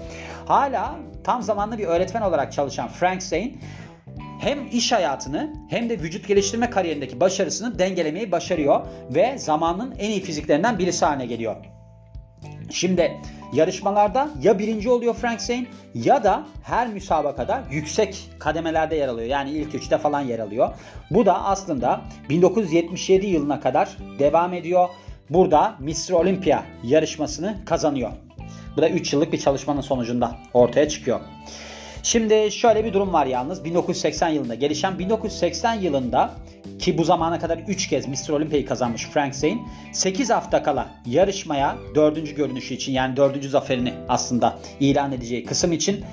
Hala 0.46 0.96
tam 1.24 1.42
zamanlı 1.42 1.78
bir 1.78 1.86
öğretmen 1.86 2.22
olarak 2.22 2.54
çalışan 2.54 2.88
Frank 2.88 3.24
Zane 3.24 3.52
hem 4.40 4.68
iş 4.72 4.92
hayatını 4.92 5.54
hem 5.70 5.90
de 5.90 6.00
vücut 6.00 6.28
geliştirme 6.28 6.70
kariyerindeki 6.70 7.20
başarısını 7.20 7.80
dengelemeyi 7.80 8.32
başarıyor 8.32 8.82
ve 9.10 9.38
zamanın 9.38 9.96
en 10.00 10.10
iyi 10.10 10.22
fiziklerinden 10.22 10.80
birisi 10.80 11.06
haline 11.06 11.26
geliyor. 11.26 11.56
Şimdi 12.70 13.12
yarışmalarda 13.54 14.30
ya 14.42 14.60
birinci 14.60 14.90
oluyor 14.90 15.14
Frank 15.14 15.42
Zane 15.42 15.66
ya 15.94 16.24
da 16.24 16.44
her 16.64 16.88
müsabakada 16.88 17.64
yüksek 17.72 18.30
kademelerde 18.40 18.96
yer 18.96 19.08
alıyor. 19.08 19.28
Yani 19.28 19.52
ilk 19.52 19.76
üçte 19.76 19.98
falan 19.98 20.22
yer 20.22 20.40
alıyor. 20.40 20.70
Bu 21.12 21.26
da 21.26 21.44
aslında 21.44 22.02
1977 22.30 23.28
yılına 23.28 23.60
kadar 23.60 23.98
devam 24.20 24.54
ediyor. 24.54 24.90
Burada 25.30 25.76
Mr. 25.80 26.12
Olympia 26.12 26.64
yarışmasını 26.84 27.58
kazanıyor. 27.66 28.12
Bu 28.78 28.82
da 28.82 28.90
3 28.90 29.14
yıllık 29.14 29.34
bir 29.34 29.40
çalışmanın 29.40 29.82
sonucunda 29.82 30.36
ortaya 30.54 30.90
çıkıyor. 30.90 31.20
Şimdi 32.04 32.52
şöyle 32.52 32.86
bir 32.86 32.94
durum 32.94 33.14
var 33.14 33.26
yalnız. 33.26 33.66
1980 33.66 34.30
yılında 34.30 34.56
gelişen 34.56 35.00
1980 35.00 35.74
yılında 35.74 36.34
ki 36.80 36.98
bu 36.98 37.04
zamana 37.04 37.40
kadar 37.40 37.58
3 37.58 37.88
kez 37.88 38.08
Mr. 38.08 38.30
Olympia'yı 38.30 38.66
kazanmış 38.66 39.06
Frank 39.06 39.36
Zane 39.36 39.58
8 39.92 40.30
hafta 40.30 40.64
kala 40.64 40.88
yarışmaya 41.06 41.76
4. 41.96 42.36
görünüşü 42.36 42.74
için 42.74 42.94
yani 42.94 43.18
4. 43.18 43.46
zaferini 43.46 43.94
aslında 44.10 44.60
ilan 44.80 45.12
edeceği 45.12 45.46
kısım 45.46 45.72
için 45.72 46.06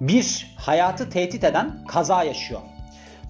bir 0.00 0.54
hayatı 0.56 1.10
tehdit 1.10 1.44
eden 1.44 1.84
kaza 1.88 2.24
yaşıyor. 2.24 2.60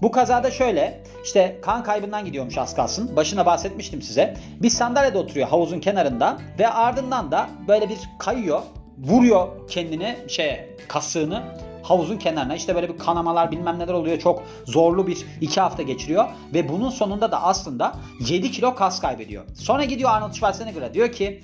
Bu 0.01 0.11
kazada 0.11 0.51
şöyle 0.51 1.03
işte 1.23 1.59
kan 1.61 1.83
kaybından 1.83 2.25
gidiyormuş 2.25 2.57
az 2.57 2.75
kalsın. 2.75 3.15
Başına 3.15 3.45
bahsetmiştim 3.45 4.01
size. 4.01 4.37
Bir 4.61 4.69
sandalyede 4.69 5.17
oturuyor 5.17 5.47
havuzun 5.47 5.79
kenarında 5.79 6.37
ve 6.59 6.67
ardından 6.67 7.31
da 7.31 7.49
böyle 7.67 7.89
bir 7.89 7.97
kayıyor. 8.19 8.61
Vuruyor 8.97 9.67
kendini 9.67 10.15
şeye 10.27 10.69
kasığını 10.87 11.43
havuzun 11.85 12.17
kenarına 12.17 12.55
işte 12.55 12.75
böyle 12.75 12.89
bir 12.93 12.97
kanamalar 12.97 13.51
bilmem 13.51 13.79
neler 13.79 13.93
oluyor. 13.93 14.19
Çok 14.19 14.43
zorlu 14.65 15.07
bir 15.07 15.25
iki 15.41 15.61
hafta 15.61 15.83
geçiriyor 15.83 16.25
ve 16.53 16.69
bunun 16.69 16.89
sonunda 16.89 17.31
da 17.31 17.43
aslında 17.43 17.95
7 18.19 18.51
kilo 18.51 18.75
kas 18.75 19.01
kaybediyor. 19.01 19.43
Sonra 19.55 19.83
gidiyor 19.83 20.09
Arnold 20.09 20.33
Schwarzenegger'a 20.33 20.93
diyor 20.93 21.11
ki 21.11 21.41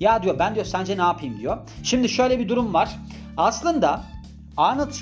ya 0.00 0.22
diyor 0.22 0.38
ben 0.38 0.54
diyor 0.54 0.66
sence 0.66 0.98
ne 0.98 1.02
yapayım 1.02 1.38
diyor. 1.38 1.58
Şimdi 1.82 2.08
şöyle 2.08 2.38
bir 2.38 2.48
durum 2.48 2.74
var. 2.74 2.98
Aslında 3.36 4.02
Arnold 4.56 4.92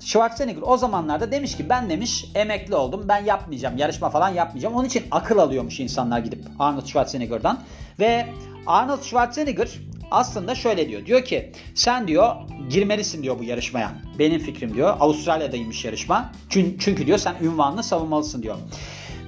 Schwarzenegger 0.00 0.62
o 0.62 0.76
zamanlarda 0.76 1.32
demiş 1.32 1.56
ki 1.56 1.68
ben 1.68 1.90
demiş 1.90 2.24
emekli 2.34 2.74
oldum 2.74 3.04
ben 3.08 3.24
yapmayacağım 3.24 3.78
yarışma 3.78 4.10
falan 4.10 4.28
yapmayacağım. 4.28 4.74
Onun 4.74 4.84
için 4.84 5.04
akıl 5.10 5.38
alıyormuş 5.38 5.80
insanlar 5.80 6.18
gidip 6.18 6.44
Arnold 6.58 6.86
Schwarzenegger'dan 6.86 7.60
ve 7.98 8.26
Arnold 8.66 9.02
Schwarzenegger 9.02 9.68
aslında 10.10 10.54
şöyle 10.54 10.88
diyor. 10.88 11.06
Diyor 11.06 11.24
ki 11.24 11.52
sen 11.74 12.08
diyor 12.08 12.36
girmelisin 12.70 13.22
diyor 13.22 13.38
bu 13.38 13.44
yarışmaya. 13.44 13.92
Benim 14.18 14.40
fikrim 14.40 14.74
diyor. 14.74 14.96
Avustralya'daymış 15.00 15.84
yarışma. 15.84 16.32
Çünkü, 16.48 17.06
diyor 17.06 17.18
sen 17.18 17.34
ünvanını 17.42 17.82
savunmalısın 17.82 18.42
diyor. 18.42 18.56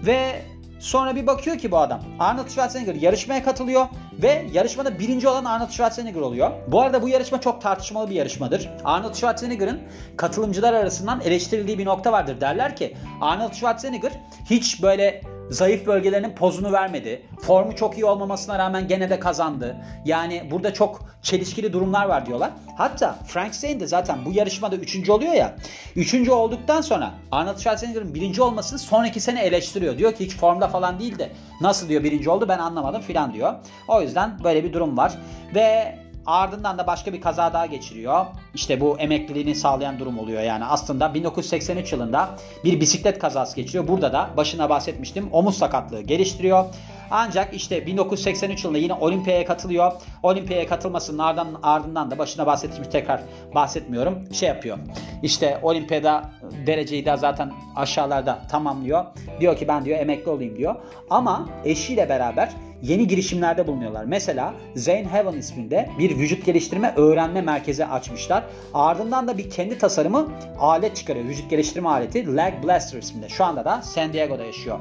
Ve 0.07 0.43
sonra 0.81 1.17
bir 1.17 1.27
bakıyor 1.27 1.59
ki 1.59 1.71
bu 1.71 1.79
adam 1.79 2.01
Arnold 2.19 2.49
Schwarzenegger 2.49 2.95
yarışmaya 2.95 3.45
katılıyor 3.45 3.87
ve 4.23 4.47
yarışmada 4.53 4.99
birinci 4.99 5.29
olan 5.29 5.45
Arnold 5.45 5.71
Schwarzenegger 5.71 6.21
oluyor. 6.21 6.51
Bu 6.69 6.81
arada 6.81 7.03
bu 7.03 7.09
yarışma 7.09 7.41
çok 7.41 7.63
tartışmalı 7.63 8.11
bir 8.11 8.15
yarışmadır. 8.15 8.71
Arnold 8.85 9.15
Schwarzenegger'ın 9.15 9.81
katılımcılar 10.17 10.73
arasından 10.73 11.21
eleştirildiği 11.21 11.79
bir 11.79 11.87
nokta 11.87 12.13
vardır. 12.13 12.41
Derler 12.41 12.77
ki 12.77 12.97
Arnold 13.21 13.53
Schwarzenegger 13.53 14.13
hiç 14.51 14.83
böyle 14.83 15.23
zayıf 15.51 15.87
bölgelerinin 15.87 16.35
pozunu 16.35 16.73
vermedi. 16.73 17.23
Formu 17.41 17.77
çok 17.77 17.99
iyi 17.99 18.05
olmamasına 18.05 18.59
rağmen 18.59 18.89
gene 18.89 19.11
de 19.11 19.21
kazandı. 19.21 19.77
Yani 20.05 20.49
burada 20.51 20.75
çok 20.75 21.11
çelişkili 21.23 21.73
durumlar 21.73 22.07
var 22.07 22.27
diyorlar. 22.27 22.51
Hatta 22.77 23.19
Frank 23.27 23.55
Zane 23.55 23.81
de 23.81 23.87
zaten 23.87 24.25
bu 24.25 24.33
yarışmada 24.33 24.77
üçüncü 24.77 25.13
oluyor 25.13 25.33
ya. 25.33 25.57
Üçüncü 25.97 26.31
olduktan 26.31 26.81
sonra 26.81 27.15
Arnold 27.33 27.59
Schwarzenegger'ın 27.59 28.15
birinci 28.15 28.43
olmasını 28.43 28.79
sonraki 28.79 29.21
sene 29.21 29.43
eleştiriyor. 29.43 29.99
Diyor 29.99 30.15
ki 30.15 30.25
hiç 30.25 30.37
formda 30.37 30.69
falan 30.69 31.01
değil 31.01 31.19
de 31.19 31.33
nasıl 31.61 31.89
diyor 31.89 32.05
birinci 32.05 32.31
oldu 32.31 32.49
ben 32.49 32.59
anlamadım 32.59 33.03
filan 33.03 33.35
diyor. 33.35 33.55
O 33.89 34.03
yüzden 34.03 34.45
böyle 34.45 34.65
bir 34.65 34.73
durum 34.73 34.97
var. 34.97 35.19
Ve 35.55 35.99
Ardından 36.27 36.79
da 36.79 36.87
başka 36.87 37.13
bir 37.13 37.21
kaza 37.21 37.53
daha 37.53 37.67
geçiriyor. 37.67 38.27
İşte 38.55 38.81
bu 38.81 38.99
emekliliğini 38.99 39.55
sağlayan 39.55 39.99
durum 39.99 40.19
oluyor 40.19 40.43
yani. 40.43 40.65
Aslında 40.65 41.15
1983 41.15 41.93
yılında 41.93 42.31
bir 42.65 42.81
bisiklet 42.81 43.19
kazası 43.19 43.57
geçiriyor. 43.57 43.89
Burada 43.89 44.13
da 44.13 44.31
başına 44.37 44.69
bahsetmiştim. 44.71 45.29
Omuz 45.33 45.59
sakatlığı 45.59 46.01
geliştiriyor. 46.01 46.65
Ancak 47.11 47.55
işte 47.55 47.87
1983 47.87 48.65
yılında 48.65 48.79
yine 48.79 48.95
olimpiyaya 48.95 49.45
katılıyor. 49.45 49.93
Olimpiyaya 50.23 50.67
katılmasının 50.67 51.19
ardından, 51.19 51.61
ardından 51.63 52.11
da 52.11 52.19
başına 52.19 52.47
bahsetmiş 52.47 52.89
tekrar 52.89 53.23
bahsetmiyorum. 53.55 54.33
Şey 54.33 54.49
yapıyor. 54.49 54.79
İşte 55.23 55.59
olimpiyada 55.63 56.31
dereceyi 56.67 57.07
de 57.07 57.17
zaten 57.17 57.53
aşağılarda 57.77 58.39
tamamlıyor. 58.51 59.05
Diyor 59.41 59.57
ki 59.57 59.69
ben 59.69 59.85
diyor 59.85 59.99
emekli 59.99 60.31
olayım 60.31 60.57
diyor. 60.57 60.75
Ama 61.11 61.49
eşiyle 61.65 62.09
beraber 62.09 62.51
yeni 62.83 63.07
girişimlerde 63.07 63.67
bulunuyorlar. 63.67 64.05
Mesela 64.05 64.55
Zane 64.77 65.07
Heaven 65.13 65.39
isminde 65.39 65.91
bir 65.99 66.19
vücut 66.19 66.47
geliştirme 66.47 66.95
öğrenme 66.97 67.41
merkezi 67.41 67.87
açmışlar. 67.87 68.45
Ardından 68.75 69.29
da 69.29 69.39
bir 69.39 69.51
kendi 69.51 69.79
tasarımı 69.79 70.29
alet 70.61 70.97
çıkarıyor. 70.97 71.25
Vücut 71.25 71.51
geliştirme 71.51 71.89
aleti 71.89 72.37
Leg 72.37 72.65
Blaster 72.65 72.99
isminde. 72.99 73.29
Şu 73.29 73.45
anda 73.45 73.65
da 73.65 73.83
San 73.83 74.13
Diego'da 74.13 74.45
yaşıyor. 74.45 74.79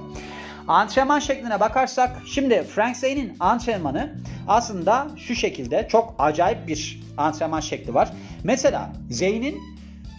Antrenman 0.69 1.19
şekline 1.19 1.59
bakarsak 1.59 2.17
şimdi 2.25 2.63
Frank 2.63 2.97
Zane'in 2.97 3.37
antrenmanı 3.39 4.15
aslında 4.47 5.07
şu 5.17 5.35
şekilde 5.35 5.87
çok 5.91 6.15
acayip 6.19 6.67
bir 6.67 7.01
antrenman 7.17 7.59
şekli 7.59 7.93
var. 7.93 8.09
Mesela 8.43 8.93
Zane'in 9.09 9.61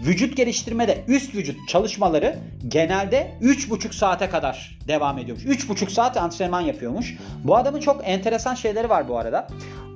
vücut 0.07 0.37
geliştirmede 0.37 1.05
üst 1.09 1.35
vücut 1.35 1.69
çalışmaları 1.69 2.39
genelde 2.69 3.39
3,5 3.43 3.93
saate 3.93 4.31
kadar 4.31 4.79
devam 4.89 5.19
ediyormuş. 5.19 5.45
3,5 5.45 5.91
saat 5.91 6.17
antrenman 6.17 6.61
yapıyormuş. 6.61 7.17
Bu 7.45 7.57
adamın 7.57 7.81
çok 7.81 8.01
enteresan 8.05 8.55
şeyleri 8.55 8.89
var 8.89 9.09
bu 9.09 9.19
arada. 9.19 9.47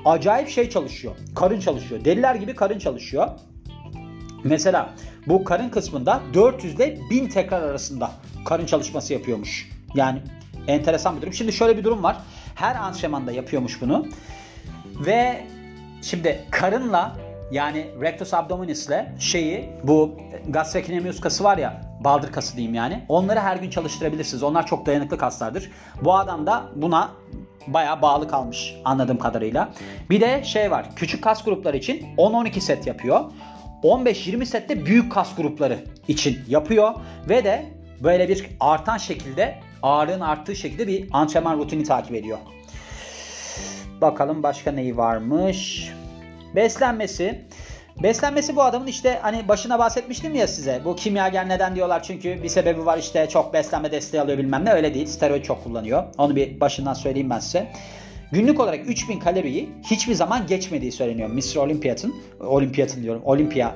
Acayip 0.05 0.49
şey 0.49 0.71
çalışıyor. 0.71 1.15
Karın 1.35 1.61
çalışıyor. 1.61 2.05
Deliler 2.05 2.35
gibi 2.35 2.55
karın 2.55 2.79
çalışıyor. 2.79 3.29
Mesela 4.45 4.91
bu 5.27 5.45
karın 5.45 5.69
kısmında 5.69 6.21
400 6.35 6.75
ile 6.75 6.99
1000 7.11 7.29
tekrar 7.29 7.63
arasında 7.63 8.11
karın 8.45 8.67
çalışması 8.67 9.13
yapıyormuş. 9.13 9.71
Yani 9.95 10.23
enteresan 10.69 11.17
bir 11.17 11.23
durum. 11.23 11.33
Şimdi 11.33 11.53
şöyle 11.53 11.79
bir 11.79 11.85
durum 11.85 12.03
var. 12.03 12.17
Her 12.55 12.77
antrenmanda 12.77 13.33
yapıyormuş 13.33 13.83
bunu. 13.83 14.07
Ve 15.07 15.47
şimdi 16.03 16.45
karınla 16.51 17.17
yani 17.53 17.87
rectus 18.01 18.35
abdominis'le 18.35 19.21
şeyi 19.21 19.71
bu 19.83 20.17
gastrocnemius 20.49 21.21
kası 21.21 21.45
var 21.45 21.59
ya 21.59 21.81
baldır 22.01 22.33
kası 22.33 22.57
diyeyim 22.57 22.75
yani. 22.75 23.05
Onları 23.09 23.41
her 23.41 23.57
gün 23.57 23.71
çalıştırabilirsiniz. 23.71 24.43
Onlar 24.43 24.67
çok 24.67 24.87
dayanıklı 24.87 25.19
kaslardır. 25.19 25.71
Bu 26.03 26.15
adam 26.15 26.47
da 26.47 26.65
buna 26.75 27.11
baya 27.67 28.03
bağlı 28.03 28.29
kalmış 28.29 28.75
anladığım 28.85 29.19
kadarıyla. 29.19 29.73
Bir 30.11 30.21
de 30.21 30.45
şey 30.45 30.71
var. 30.71 30.87
Küçük 30.97 31.25
kas 31.25 31.45
grupları 31.45 31.77
için 31.77 32.07
10-12 32.17 32.61
set 32.61 32.87
yapıyor. 32.87 33.21
15-20 33.83 34.47
sette 34.47 34.87
büyük 34.87 35.13
kas 35.13 35.37
grupları 35.37 35.85
için 36.09 36.39
yapıyor 36.49 36.95
ve 37.29 37.45
de 37.45 37.67
böyle 38.03 38.29
bir 38.29 38.47
artan 38.61 38.99
şekilde 38.99 39.59
ağırlığın 39.85 40.21
arttığı 40.21 40.57
şekilde 40.57 40.87
bir 40.87 41.09
antrenman 41.13 41.59
rutini 41.59 41.85
takip 41.85 42.15
ediyor. 42.15 42.39
Bakalım 44.01 44.43
başka 44.43 44.73
neyi 44.73 44.97
varmış. 44.97 45.91
Beslenmesi. 46.55 47.45
Beslenmesi 48.03 48.57
bu 48.57 48.63
adamın 48.63 48.87
işte 48.87 49.19
hani 49.23 49.49
başına 49.49 49.79
bahsetmiştim 49.79 50.35
ya 50.35 50.47
size. 50.49 50.81
Bu 50.85 50.97
kimyager 50.97 51.49
neden 51.49 51.75
diyorlar 51.77 52.03
çünkü 52.03 52.43
bir 52.43 52.49
sebebi 52.49 52.87
var 52.87 52.99
işte 52.99 53.29
çok 53.29 53.55
beslenme 53.55 53.93
desteği 53.93 54.21
alıyor 54.21 54.39
bilmem 54.39 54.65
ne 54.65 54.73
öyle 54.73 54.95
değil. 54.95 55.07
Steroid 55.07 55.45
çok 55.45 55.65
kullanıyor. 55.65 56.05
Onu 56.19 56.37
bir 56.37 56.61
başından 56.61 56.95
söyleyeyim 56.95 57.31
ben 57.31 57.39
size. 57.39 57.67
Günlük 58.33 58.61
olarak 58.61 58.91
3000 58.91 59.19
kaloriyi 59.19 59.69
hiçbir 59.91 60.15
zaman 60.15 60.47
geçmediği 60.47 60.93
söyleniyor 60.93 61.29
Mr. 61.29 61.57
Olympiad'ın. 61.57 62.15
Olympiad'ın 62.41 63.03
diyorum. 63.03 63.23
Olympia 63.25 63.75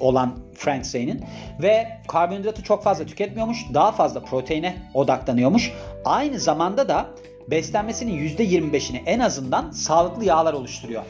olan 0.00 0.38
Frank 0.54 0.86
Zane'in 0.86 1.24
ve 1.62 1.88
karbonhidratı 2.08 2.62
çok 2.62 2.82
fazla 2.82 3.06
tüketmiyormuş. 3.06 3.64
Daha 3.74 3.92
fazla 3.92 4.20
proteine 4.20 4.76
odaklanıyormuş. 4.94 5.72
Aynı 6.04 6.38
zamanda 6.38 6.88
da 6.88 7.06
beslenmesinin 7.50 8.28
%25'ini 8.28 9.02
en 9.06 9.18
azından 9.18 9.70
sağlıklı 9.70 10.24
yağlar 10.24 10.52
oluşturuyor. 10.52 11.02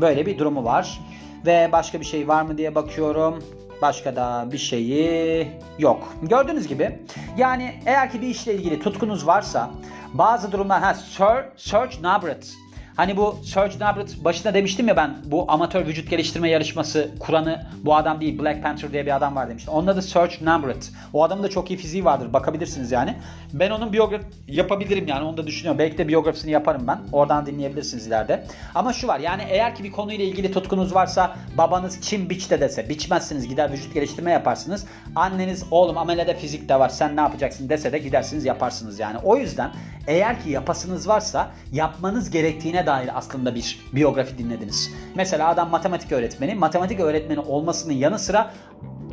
Böyle 0.00 0.26
bir 0.26 0.38
durumu 0.38 0.64
var. 0.64 1.00
Ve 1.46 1.68
başka 1.72 2.00
bir 2.00 2.04
şey 2.04 2.28
var 2.28 2.42
mı 2.42 2.58
diye 2.58 2.74
bakıyorum. 2.74 3.44
Başka 3.82 4.16
da 4.16 4.48
bir 4.52 4.58
şeyi 4.58 5.48
yok. 5.78 6.14
Gördüğünüz 6.22 6.68
gibi 6.68 6.98
yani 7.36 7.74
eğer 7.86 8.10
ki 8.10 8.22
bir 8.22 8.26
işle 8.26 8.54
ilgili 8.54 8.80
tutkunuz 8.80 9.26
varsa 9.26 9.70
bazı 10.14 10.52
durumlar 10.52 10.80
ha 10.80 10.94
Sir, 10.94 11.44
Serge 11.56 12.02
Nabret 12.02 12.54
Hani 12.96 13.16
bu 13.16 13.38
Serge 13.44 13.78
Nabret 13.78 14.24
başında 14.24 14.54
demiştim 14.54 14.88
ya 14.88 14.96
ben 14.96 15.16
bu 15.24 15.44
amatör 15.48 15.86
vücut 15.86 16.10
geliştirme 16.10 16.50
yarışması 16.50 17.10
kuranı 17.20 17.66
bu 17.84 17.96
adam 17.96 18.20
değil 18.20 18.38
Black 18.38 18.62
Panther 18.62 18.92
diye 18.92 19.06
bir 19.06 19.16
adam 19.16 19.36
var 19.36 19.48
demiştim. 19.48 19.74
Onun 19.74 19.86
adı 19.86 20.02
Serge 20.02 20.34
Nabret. 20.40 20.92
O 21.12 21.24
adamın 21.24 21.42
da 21.42 21.50
çok 21.50 21.70
iyi 21.70 21.76
fiziği 21.76 22.04
vardır 22.04 22.32
bakabilirsiniz 22.32 22.92
yani. 22.92 23.16
Ben 23.52 23.70
onun 23.70 23.92
biyografi 23.92 24.24
yapabilirim 24.48 25.08
yani 25.08 25.24
onu 25.24 25.36
da 25.36 25.46
düşünüyorum. 25.46 25.78
Belki 25.78 25.98
de 25.98 26.08
biyografisini 26.08 26.50
yaparım 26.50 26.86
ben. 26.86 26.98
Oradan 27.12 27.46
dinleyebilirsiniz 27.46 28.06
ileride. 28.06 28.46
Ama 28.74 28.92
şu 28.92 29.08
var 29.08 29.20
yani 29.20 29.42
eğer 29.48 29.74
ki 29.74 29.84
bir 29.84 29.92
konuyla 29.92 30.24
ilgili 30.24 30.52
tutkunuz 30.52 30.94
varsa 30.94 31.36
babanız 31.58 32.00
kim 32.00 32.30
biç 32.30 32.50
de 32.50 32.60
dese 32.60 32.88
biçmezsiniz 32.88 33.48
gider 33.48 33.72
vücut 33.72 33.94
geliştirme 33.94 34.32
yaparsınız. 34.32 34.86
Anneniz 35.16 35.64
oğlum 35.70 35.98
amelede 35.98 36.36
fizik 36.36 36.68
de 36.68 36.78
var 36.78 36.88
sen 36.88 37.16
ne 37.16 37.20
yapacaksın 37.20 37.68
dese 37.68 37.92
de 37.92 37.98
gidersiniz 37.98 38.44
yaparsınız 38.44 38.98
yani. 38.98 39.18
O 39.18 39.36
yüzden 39.36 39.70
Eğer 40.06 40.42
ki 40.42 40.50
yapasınız 40.50 41.08
varsa 41.08 41.50
yapmanız 41.72 42.30
gerektiğine 42.30 42.79
dair 42.86 43.10
aslında 43.14 43.54
bir 43.54 43.80
biyografi 43.92 44.38
dinlediniz. 44.38 44.90
Mesela 45.14 45.48
adam 45.48 45.70
matematik 45.70 46.12
öğretmeni. 46.12 46.54
Matematik 46.54 47.00
öğretmeni 47.00 47.40
olmasının 47.40 47.94
yanı 47.94 48.18
sıra 48.18 48.50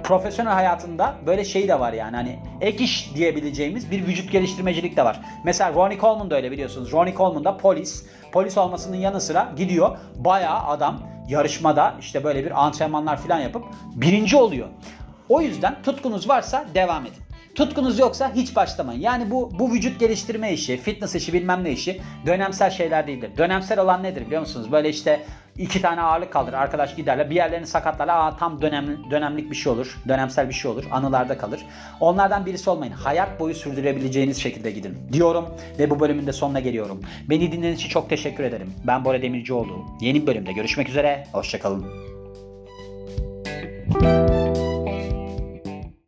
profesyonel 0.03 0.53
hayatında 0.53 1.15
böyle 1.25 1.45
şey 1.45 1.67
de 1.67 1.80
var 1.80 1.93
yani 1.93 2.15
hani 2.15 2.39
ek 2.62 2.84
iş 2.84 3.15
diyebileceğimiz 3.15 3.91
bir 3.91 4.08
vücut 4.08 4.32
geliştirmecilik 4.32 4.97
de 4.97 5.06
var. 5.06 5.21
Mesela 5.43 5.73
Ronnie 5.73 5.99
Coleman 5.99 6.32
da 6.32 6.36
öyle 6.36 6.51
biliyorsunuz. 6.51 6.91
Ronnie 6.91 7.13
Coleman 7.15 7.45
da 7.45 7.58
polis. 7.58 8.06
Polis 8.32 8.58
olmasının 8.58 8.97
yanı 8.97 9.21
sıra 9.21 9.53
gidiyor 9.58 9.97
bayağı 10.15 10.60
adam 10.60 10.99
yarışmada 11.27 11.95
işte 11.99 12.23
böyle 12.23 12.45
bir 12.45 12.65
antrenmanlar 12.65 13.17
falan 13.17 13.39
yapıp 13.39 13.63
birinci 13.95 14.38
oluyor. 14.38 14.67
O 15.30 15.41
yüzden 15.41 15.82
tutkunuz 15.84 16.30
varsa 16.30 16.65
devam 16.75 17.06
edin. 17.06 17.26
Tutkunuz 17.57 17.99
yoksa 17.99 18.33
hiç 18.35 18.55
başlamayın. 18.55 19.01
Yani 19.01 19.31
bu 19.31 19.51
bu 19.59 19.71
vücut 19.71 19.99
geliştirme 19.99 20.53
işi, 20.53 20.77
fitness 20.77 21.15
işi 21.15 21.33
bilmem 21.33 21.63
ne 21.63 21.71
işi 21.71 22.01
dönemsel 22.25 22.69
şeyler 22.69 23.07
değildir. 23.07 23.31
Dönemsel 23.37 23.79
olan 23.79 24.03
nedir 24.03 24.25
biliyor 24.25 24.41
musunuz? 24.41 24.71
Böyle 24.71 24.89
işte 24.89 25.25
iki 25.57 25.81
tane 25.81 26.01
ağırlık 26.01 26.33
kaldır 26.33 26.53
arkadaş 26.53 26.95
giderler. 26.95 27.29
Bir 27.29 27.35
yerlerini 27.35 27.67
sakatlar 27.67 28.07
aa 28.07 28.37
tam 28.37 28.61
dönem, 28.61 29.11
dönemlik 29.11 29.51
bir 29.51 29.55
şey 29.55 29.71
olur 29.71 29.97
dönemsel 30.07 30.49
bir 30.49 30.53
şey 30.53 30.71
olur 30.71 30.83
anılarda 30.91 31.37
kalır. 31.37 31.65
Onlardan 31.99 32.45
birisi 32.45 32.69
olmayın. 32.69 32.93
Hayat 32.93 33.39
boyu 33.39 33.55
sürdürebileceğiniz 33.55 34.37
şekilde 34.37 34.71
gidin 34.71 34.97
diyorum 35.13 35.45
ve 35.79 35.89
bu 35.89 35.99
bölümün 35.99 36.27
de 36.27 36.33
sonuna 36.33 36.59
geliyorum. 36.59 37.01
Beni 37.29 37.51
dinlediğiniz 37.51 37.79
için 37.79 37.89
çok 37.89 38.09
teşekkür 38.09 38.43
ederim. 38.43 38.73
Ben 38.87 39.05
Bora 39.05 39.21
Demircioğlu. 39.21 39.85
Yeni 40.01 40.21
bir 40.21 40.27
bölümde 40.27 40.51
görüşmek 40.51 40.89
üzere. 40.89 41.27
Hoşçakalın 41.31 41.85